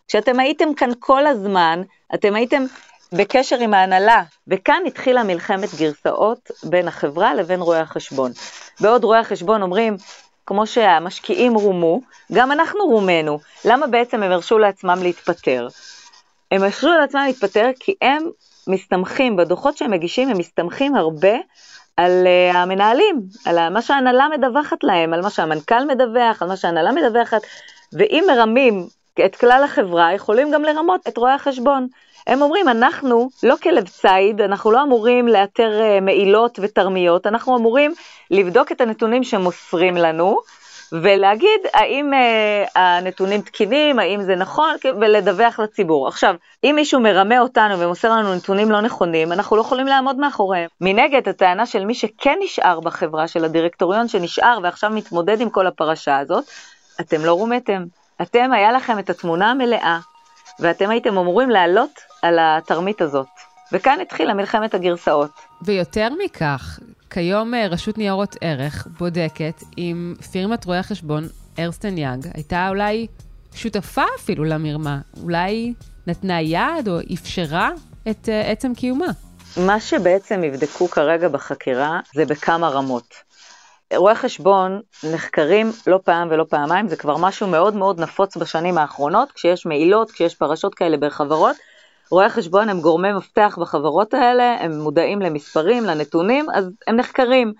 כשאתם 0.08 0.40
הייתם 0.40 0.74
כאן 0.74 0.90
כל 0.98 1.26
הזמן, 1.26 1.82
אתם 2.14 2.34
הייתם 2.34 2.64
בקשר 3.12 3.58
עם 3.58 3.74
ההנהלה, 3.74 4.22
וכאן 4.48 4.82
התחילה 4.86 5.22
מלחמת 5.22 5.74
גרסאות 5.78 6.50
בין 6.64 6.88
החברה 6.88 7.34
לבין 7.34 7.60
רואי 7.60 7.78
החשבון. 7.78 8.32
בעוד 8.80 9.04
רואי 9.04 9.18
החשבון 9.18 9.62
אומרים, 9.62 9.96
כמו 10.46 10.66
שהמשקיעים 10.66 11.54
רומו, 11.54 12.00
גם 12.32 12.52
אנחנו 12.52 12.84
רומנו. 12.84 13.38
למה 13.64 13.86
בעצם 13.86 14.22
הם 14.22 14.32
הרשו 14.32 14.58
לעצמם 14.58 14.98
להתפטר? 15.02 15.68
הם 16.50 16.62
הרשו 16.62 16.88
לעצמם 16.88 17.22
להתפטר 17.26 17.70
כי 17.80 17.94
הם 18.02 18.22
מסתמכים, 18.66 19.36
בדוחות 19.36 19.76
שהם 19.76 19.90
מגישים, 19.90 20.28
הם 20.28 20.38
מסתמכים 20.38 20.96
הרבה 20.96 21.34
על 21.96 22.26
uh, 22.26 22.56
המנהלים, 22.56 23.22
על 23.44 23.68
מה 23.68 23.82
שההנהלה 23.82 24.28
מדווחת 24.38 24.84
להם, 24.84 25.14
על 25.14 25.20
מה 25.20 25.30
שהמנכ"ל 25.30 25.84
מדווח, 25.84 26.42
על 26.42 26.48
מה 26.48 26.56
שההנהלה 26.56 26.92
מדווחת, 26.92 27.42
ואם 27.92 28.24
מרמים 28.28 28.86
את 29.24 29.36
כלל 29.36 29.62
החברה, 29.64 30.12
יכולים 30.12 30.50
גם 30.50 30.62
לרמות 30.62 31.00
את 31.08 31.18
רואי 31.18 31.32
החשבון. 31.32 31.86
הם 32.26 32.42
אומרים, 32.42 32.68
אנחנו 32.68 33.28
לא 33.42 33.54
כלב 33.62 33.88
ציד, 33.88 34.40
אנחנו 34.40 34.70
לא 34.70 34.82
אמורים 34.82 35.28
לאתר 35.28 35.80
uh, 35.80 36.00
מעילות 36.00 36.58
ותרמיות, 36.62 37.26
אנחנו 37.26 37.56
אמורים 37.56 37.94
לבדוק 38.30 38.72
את 38.72 38.80
הנתונים 38.80 39.24
שמוסרים 39.24 39.96
לנו, 39.96 40.38
ולהגיד 40.92 41.60
האם 41.74 42.12
uh, 42.12 42.70
הנתונים 42.78 43.40
תקינים, 43.40 43.98
האם 43.98 44.22
זה 44.22 44.36
נכון, 44.36 44.74
ולדווח 45.00 45.60
לציבור. 45.60 46.08
עכשיו, 46.08 46.34
אם 46.64 46.72
מישהו 46.76 47.00
מרמה 47.00 47.40
אותנו 47.40 47.78
ומוסר 47.78 48.10
לנו 48.10 48.34
נתונים 48.34 48.70
לא 48.70 48.80
נכונים, 48.80 49.32
אנחנו 49.32 49.56
לא 49.56 49.60
יכולים 49.60 49.86
לעמוד 49.86 50.16
מאחוריהם. 50.16 50.68
מנגד, 50.80 51.28
הטענה 51.28 51.66
של 51.66 51.84
מי 51.84 51.94
שכן 51.94 52.38
נשאר 52.42 52.80
בחברה, 52.80 53.28
של 53.28 53.44
הדירקטוריון 53.44 54.08
שנשאר 54.08 54.58
ועכשיו 54.62 54.90
מתמודד 54.90 55.40
עם 55.40 55.50
כל 55.50 55.66
הפרשה 55.66 56.18
הזאת, 56.18 56.44
אתם 57.00 57.24
לא 57.24 57.32
רומתם. 57.32 57.82
אתם, 58.22 58.52
היה 58.52 58.72
לכם 58.72 58.98
את 58.98 59.10
התמונה 59.10 59.50
המלאה, 59.50 59.98
ואתם 60.60 60.90
הייתם 60.90 61.18
אמורים 61.18 61.50
לעלות 61.50 62.00
על 62.22 62.38
התרמית 62.40 63.00
הזאת. 63.00 63.26
וכאן 63.72 63.98
התחילה 64.02 64.34
מלחמת 64.34 64.74
הגרסאות. 64.74 65.30
ויותר 65.62 66.08
מכך, 66.24 66.78
כיום 67.10 67.54
אה, 67.54 67.66
רשות 67.66 67.98
ניירות 67.98 68.36
ערך 68.40 68.86
בודקת 68.98 69.62
אם 69.78 70.14
פירמת 70.32 70.64
רואי 70.64 70.78
החשבון 70.78 71.24
ארסטן 71.58 71.98
יאנג 71.98 72.26
הייתה 72.34 72.68
אולי 72.68 73.06
שותפה 73.54 74.02
אפילו 74.18 74.44
למרמה, 74.44 74.98
אולי 75.22 75.74
נתנה 76.06 76.40
יד 76.40 76.88
או 76.88 76.98
אפשרה 77.14 77.70
את 78.10 78.28
uh, 78.28 78.50
עצם 78.50 78.74
קיומה. 78.74 79.06
מה 79.56 79.80
שבעצם 79.80 80.44
יבדקו 80.44 80.88
כרגע 80.88 81.28
בחקירה 81.28 82.00
זה 82.14 82.24
בכמה 82.24 82.68
רמות. 82.68 83.14
רואי 83.96 84.14
חשבון 84.14 84.80
נחקרים 85.12 85.72
לא 85.86 85.98
פעם 86.04 86.28
ולא 86.30 86.44
פעמיים, 86.44 86.88
זה 86.88 86.96
כבר 86.96 87.16
משהו 87.16 87.46
מאוד 87.46 87.74
מאוד 87.74 88.00
נפוץ 88.00 88.36
בשנים 88.36 88.78
האחרונות, 88.78 89.32
כשיש 89.32 89.66
מעילות, 89.66 90.10
כשיש 90.10 90.34
פרשות 90.34 90.74
כאלה 90.74 90.96
בחברות, 90.96 91.56
רואי 92.10 92.28
חשבון 92.28 92.68
הם 92.68 92.80
גורמי 92.80 93.12
מפתח 93.12 93.58
בחברות 93.60 94.14
האלה, 94.14 94.56
הם 94.60 94.80
מודעים 94.80 95.20
למספרים, 95.20 95.84
לנתונים, 95.84 96.46
אז 96.54 96.70
הם 96.86 96.96
נחקרים. 96.96 97.52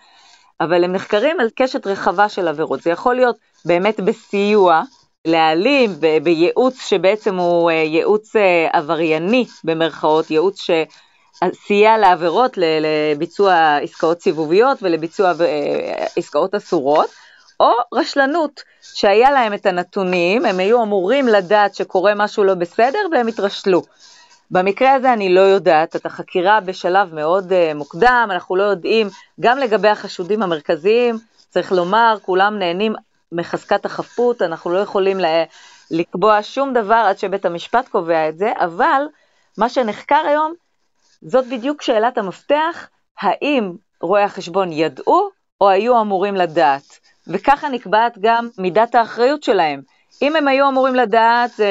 אבל 0.61 0.85
הם 0.85 0.93
נחקרים 0.93 1.41
על 1.41 1.49
קשת 1.55 1.87
רחבה 1.87 2.29
של 2.29 2.49
עבירות. 2.49 2.83
זה 2.83 2.91
יכול 2.91 3.15
להיות 3.15 3.37
באמת 3.65 4.01
בסיוע, 4.01 4.83
להעלים, 5.25 5.91
בייעוץ 6.23 6.87
שבעצם 6.87 7.37
הוא 7.37 7.71
אה, 7.71 7.75
ייעוץ 7.75 8.37
אה, 8.37 8.69
עברייני 8.73 9.47
במרכאות, 9.65 10.31
ייעוץ 10.31 10.61
שסייע 11.35 11.99
לעבירות, 11.99 12.59
לביצוע 12.59 13.77
עסקאות 13.77 14.23
סיבוביות 14.23 14.79
ולביצוע 14.83 15.33
אה, 15.41 16.07
עסקאות 16.17 16.55
אסורות, 16.55 17.11
או 17.61 17.73
רשלנות, 17.95 18.63
שהיה 18.83 19.31
להם 19.31 19.55
את 19.55 19.67
הנתונים, 19.67 20.45
הם 20.45 20.59
היו 20.59 20.83
אמורים 20.83 21.29
לדעת 21.29 21.75
שקורה 21.75 22.13
משהו 22.17 22.45
לא 22.45 22.55
בסדר 22.55 22.99
והם 23.13 23.27
התרשלו. 23.27 23.83
במקרה 24.51 24.95
הזה 24.95 25.13
אני 25.13 25.35
לא 25.35 25.41
יודעת, 25.41 25.97
את 25.97 26.07
החקירה 26.07 26.61
בשלב 26.61 27.15
מאוד 27.15 27.53
uh, 27.53 27.75
מוקדם, 27.75 28.29
אנחנו 28.31 28.57
לא 28.57 28.63
יודעים, 28.63 29.09
גם 29.41 29.59
לגבי 29.59 29.89
החשודים 29.89 30.43
המרכזיים, 30.43 31.19
צריך 31.51 31.73
לומר, 31.73 32.17
כולם 32.23 32.59
נהנים 32.59 32.95
מחזקת 33.33 33.85
החפות, 33.85 34.43
אנחנו 34.43 34.71
לא 34.71 34.79
יכולים 34.79 35.21
לקבוע 35.91 36.39
שום 36.43 36.73
דבר 36.73 37.05
עד 37.09 37.19
שבית 37.19 37.45
המשפט 37.45 37.89
קובע 37.89 38.29
את 38.29 38.39
זה, 38.39 38.53
אבל 38.57 39.03
מה 39.59 39.69
שנחקר 39.69 40.23
היום, 40.29 40.55
זאת 41.23 41.45
בדיוק 41.49 41.83
שאלת 41.83 42.19
המפתח, 42.19 42.89
האם 43.21 43.73
רואי 44.01 44.23
החשבון 44.23 44.73
ידעו 44.73 45.29
או 45.61 45.69
היו 45.69 46.01
אמורים 46.01 46.35
לדעת, 46.35 46.99
וככה 47.27 47.69
נקבעת 47.69 48.19
גם 48.21 48.49
מידת 48.59 48.95
האחריות 48.95 49.43
שלהם. 49.43 49.81
אם 50.23 50.37
הם 50.37 50.49
היו 50.49 50.69
אמורים 50.69 50.95
לדעת, 50.95 51.51
זה 51.51 51.69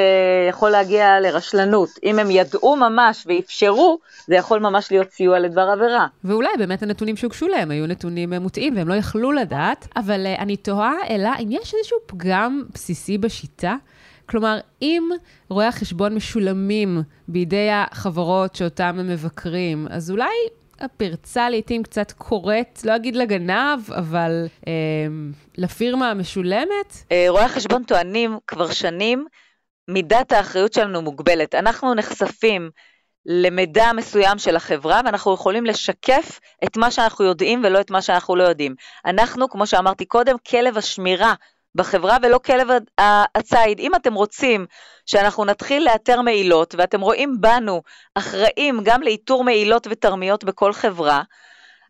יכול 0.50 0.70
להגיע 0.70 1.20
לרשלנות. 1.20 1.90
אם 2.04 2.20
הם 2.20 2.32
ידעו 2.32 2.76
ממש 2.76 3.24
ואפשרו, 3.28 4.00
זה 4.28 4.36
יכול 4.36 4.60
ממש 4.60 4.92
להיות 4.92 5.12
סיוע 5.12 5.40
לדבר 5.40 5.62
עבירה. 5.62 6.08
ואולי 6.24 6.50
באמת 6.58 6.84
הנתונים 6.84 7.18
שהוגשו 7.18 7.48
להם 7.48 7.72
היו 7.72 7.88
נתונים 7.88 8.34
מוטעים 8.34 8.78
והם 8.78 8.88
לא 8.88 8.94
יכלו 8.94 9.32
לדעת, 9.32 9.88
אבל 9.96 10.26
uh, 10.26 10.42
אני 10.42 10.58
תוהה, 10.58 10.94
אלא 11.10 11.30
אם 11.40 11.48
יש 11.52 11.74
איזשהו 11.74 11.98
פגם 12.06 12.64
בסיסי 12.74 13.18
בשיטה. 13.18 13.76
כלומר, 14.32 14.60
אם 14.82 15.10
רואי 15.50 15.66
החשבון 15.66 16.16
משולמים 16.16 17.02
בידי 17.28 17.70
החברות 17.72 18.56
שאותן 18.56 19.00
הם 19.00 19.08
מבקרים, 19.08 19.88
אז 19.90 20.12
אולי 20.12 20.30
הפרצה 20.80 21.50
לעתים 21.50 21.84
קצת 21.84 22.12
קורית, 22.12 22.82
לא 22.86 22.96
אגיד 22.96 23.16
לגנב, 23.16 23.92
אבל 23.92 24.48
אה, 24.68 24.74
לפירמה 25.58 26.10
המשולמת? 26.12 26.98
אה, 27.12 27.26
רואי 27.30 27.44
החשבון 27.44 27.84
טוענים 27.84 28.38
כבר 28.48 28.72
שנים, 28.72 29.26
מידת 29.88 30.32
האחריות 30.32 30.74
שלנו 30.74 31.02
מוגבלת. 31.02 31.56
אנחנו 31.56 31.94
נחשפים 31.94 32.70
למידע 33.26 33.92
מסוים 33.96 34.38
של 34.38 34.56
החברה, 34.56 35.02
ואנחנו 35.06 35.34
יכולים 35.34 35.66
לשקף 35.66 36.40
את 36.64 36.78
מה 36.78 36.92
שאנחנו 36.92 37.26
יודעים 37.26 37.62
ולא 37.64 37.82
את 37.82 37.92
מה 37.92 38.02
שאנחנו 38.02 38.36
לא 38.36 38.44
יודעים. 38.44 38.76
אנחנו, 39.06 39.50
כמו 39.50 39.68
שאמרתי 39.68 40.06
קודם, 40.06 40.36
כלב 40.50 40.78
השמירה 40.78 41.34
בחברה 41.76 42.18
ולא 42.24 42.38
כלב 42.38 42.68
הציד. 43.36 43.80
אם 43.80 43.96
אתם 43.96 44.14
רוצים 44.14 44.66
שאנחנו 45.06 45.46
נתחיל 45.46 45.86
לאתר 45.86 46.22
מעילות, 46.22 46.76
ואתם 46.78 47.02
רואים 47.02 47.36
בנו 47.40 47.82
אחראים 48.16 48.80
גם 48.84 49.02
לאיתור 49.02 49.44
מעילות 49.44 49.88
ותרמיות 49.90 50.44
בכל 50.44 50.74
חברה, 50.74 51.24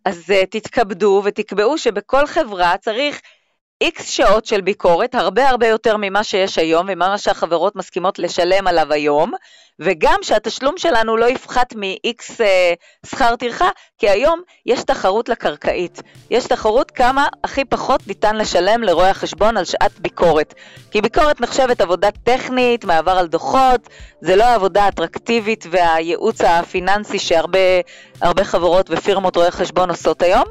אז 0.06 0.30
uh, 0.30 0.46
תתכבדו 0.50 1.22
ותקבעו 1.26 1.78
שבכל 1.78 2.28
חברה 2.28 2.78
צריך 2.78 3.22
איקס 3.82 4.10
שעות 4.10 4.46
של 4.46 4.62
ביקורת, 4.62 5.16
הרבה 5.16 5.50
הרבה 5.50 5.68
יותר 5.68 5.98
ממה 5.98 6.24
שיש 6.24 6.58
היום 6.58 6.86
וממה 6.90 7.18
שהחברות 7.18 7.76
מסכימות 7.76 8.20
לשלם 8.20 8.68
עליו 8.68 8.94
היום, 8.94 9.32
וגם 9.80 10.20
שהתשלום 10.22 10.78
שלנו 10.78 11.18
לא 11.18 11.26
יפחת 11.26 11.74
מ-X 11.76 12.42
אה, 12.42 12.74
שכר 13.06 13.36
טרחה, 13.36 13.70
כי 13.98 14.10
היום 14.10 14.42
יש 14.66 14.84
תחרות 14.84 15.30
לקרקעית. 15.30 16.02
יש 16.30 16.48
תחרות 16.48 16.92
כמה 16.92 17.28
הכי 17.44 17.66
פחות 17.66 18.08
ניתן 18.08 18.36
לשלם 18.36 18.84
לרואי 18.84 19.10
החשבון 19.10 19.58
על 19.58 19.66
שעת 19.66 20.00
ביקורת. 20.00 20.54
כי 20.92 21.02
ביקורת 21.02 21.42
נחשבת 21.42 21.82
עבודה 21.82 22.10
טכנית, 22.24 22.86
מעבר 22.86 23.12
על 23.12 23.28
דוחות, 23.28 23.90
זה 24.22 24.36
לא 24.36 24.44
העבודה 24.44 24.84
האטרקטיבית 24.84 25.66
והייעוץ 25.72 26.42
הפיננסי 26.42 27.20
שהרבה 27.20 28.44
חברות 28.44 28.90
ופירמות 28.90 29.36
רואי 29.36 29.52
חשבון 29.52 29.90
עושות 29.90 30.22
היום. 30.22 30.46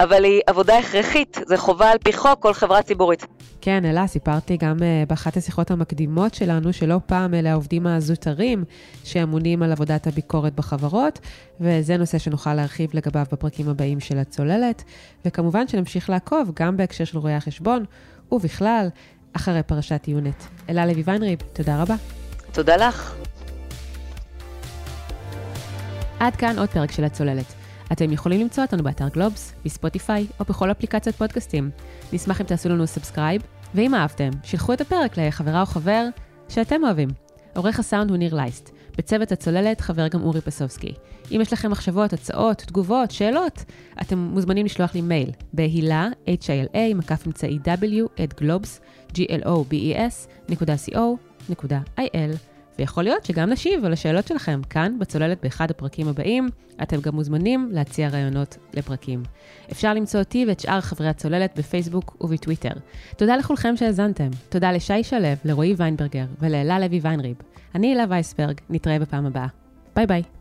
אבל 0.00 0.24
היא 0.24 0.40
עבודה 0.46 0.78
הכרחית, 0.78 1.38
זה 1.46 1.56
חובה 1.56 1.90
על 1.90 1.98
פי 1.98 2.12
חוק 2.12 2.42
כל 2.42 2.54
חברה 2.54 2.82
ציבורית. 2.82 3.26
כן, 3.60 3.84
אלה, 3.84 4.06
סיפרתי 4.06 4.56
גם 4.56 4.76
uh, 4.76 5.08
באחת 5.08 5.36
השיחות 5.36 5.70
המקדימות 5.70 6.34
שלנו, 6.34 6.72
שלא 6.72 6.96
פעם 7.06 7.34
אלה 7.34 7.50
העובדים 7.50 7.86
הזוטרים 7.86 8.64
שאמונים 9.04 9.62
על 9.62 9.72
עבודת 9.72 10.06
הביקורת 10.06 10.54
בחברות, 10.54 11.18
וזה 11.60 11.96
נושא 11.96 12.18
שנוכל 12.18 12.54
להרחיב 12.54 12.90
לגביו 12.94 13.24
בפרקים 13.32 13.68
הבאים 13.68 14.00
של 14.00 14.18
הצוללת, 14.18 14.84
וכמובן 15.24 15.68
שנמשיך 15.68 16.10
לעקוב 16.10 16.52
גם 16.54 16.76
בהקשר 16.76 17.04
של 17.04 17.18
רואי 17.18 17.34
החשבון, 17.34 17.84
ובכלל, 18.32 18.88
אחרי 19.32 19.62
פרשת 19.62 20.08
יונט. 20.08 20.42
אלה 20.68 20.86
לוי 20.86 21.02
ויינריב, 21.04 21.38
תודה 21.52 21.82
רבה. 21.82 21.94
תודה 22.52 22.76
לך. 22.76 23.14
עד 26.20 26.36
כאן 26.36 26.58
עוד 26.58 26.68
פרק 26.68 26.92
של 26.92 27.04
הצוללת. 27.04 27.59
אתם 27.92 28.12
יכולים 28.12 28.40
למצוא 28.40 28.64
אותנו 28.64 28.82
באתר 28.82 29.08
גלובס, 29.08 29.54
בספוטיפיי 29.64 30.26
או 30.40 30.44
בכל 30.44 30.70
אפליקציית 30.70 31.16
פודקאסטים. 31.16 31.70
נשמח 32.12 32.40
אם 32.40 32.46
תעשו 32.46 32.68
לנו 32.68 32.86
subscribe, 32.86 33.42
ואם 33.74 33.94
אהבתם, 33.94 34.30
שילחו 34.44 34.72
את 34.72 34.80
הפרק 34.80 35.18
לחברה 35.18 35.60
או 35.60 35.66
חבר 35.66 36.06
שאתם 36.48 36.84
אוהבים. 36.84 37.08
עורך 37.56 37.78
הסאונד 37.78 38.10
הוא 38.10 38.18
ניר 38.18 38.34
לייסט. 38.34 38.70
בצוות 38.98 39.32
הצוללת 39.32 39.80
חבר 39.80 40.08
גם 40.08 40.22
אורי 40.22 40.40
פסובסקי. 40.40 40.92
אם 41.30 41.40
יש 41.40 41.52
לכם 41.52 41.70
מחשבות, 41.70 42.12
הצעות, 42.12 42.58
תגובות, 42.58 43.10
שאלות, 43.10 43.64
אתם 44.00 44.18
מוזמנים 44.18 44.66
לשלוח 44.66 44.94
לי 44.94 45.00
מייל 45.00 45.30
בהילה, 45.52 46.08
hila, 46.26 46.94
מקף 46.94 47.26
אמצעי 47.26 47.58
w, 47.64 48.22
גלובס, 48.40 48.80
globes, 49.10 49.12
globes, 49.12 50.28
נקודה 50.48 50.74
co, 50.74 50.98
נקודה 51.48 51.80
il, 52.00 52.49
ויכול 52.80 53.04
להיות 53.04 53.24
שגם 53.24 53.50
נשיב 53.50 53.84
על 53.84 53.92
השאלות 53.92 54.26
שלכם 54.26 54.60
כאן 54.70 54.96
בצוללת 54.98 55.38
באחד 55.42 55.70
הפרקים 55.70 56.08
הבאים. 56.08 56.48
אתם 56.82 57.00
גם 57.00 57.14
מוזמנים 57.14 57.68
להציע 57.72 58.08
רעיונות 58.08 58.56
לפרקים. 58.74 59.22
אפשר 59.72 59.94
למצוא 59.94 60.20
אותי 60.20 60.44
ואת 60.48 60.60
שאר 60.60 60.80
חברי 60.80 61.08
הצוללת 61.08 61.58
בפייסבוק 61.58 62.16
ובטוויטר. 62.20 62.72
תודה 63.16 63.36
לכולכם 63.36 63.76
שהאזנתם. 63.76 64.28
תודה 64.48 64.72
לשי 64.72 65.04
שלו, 65.04 65.28
לרועי 65.44 65.74
ויינברגר 65.76 66.24
ולאלה 66.40 66.78
לוי 66.78 67.00
ויינריב. 67.02 67.36
אני 67.74 67.94
אלה 67.94 68.04
וייסברג, 68.08 68.60
נתראה 68.70 68.98
בפעם 68.98 69.26
הבאה. 69.26 69.46
ביי 69.96 70.06
ביי. 70.06 70.39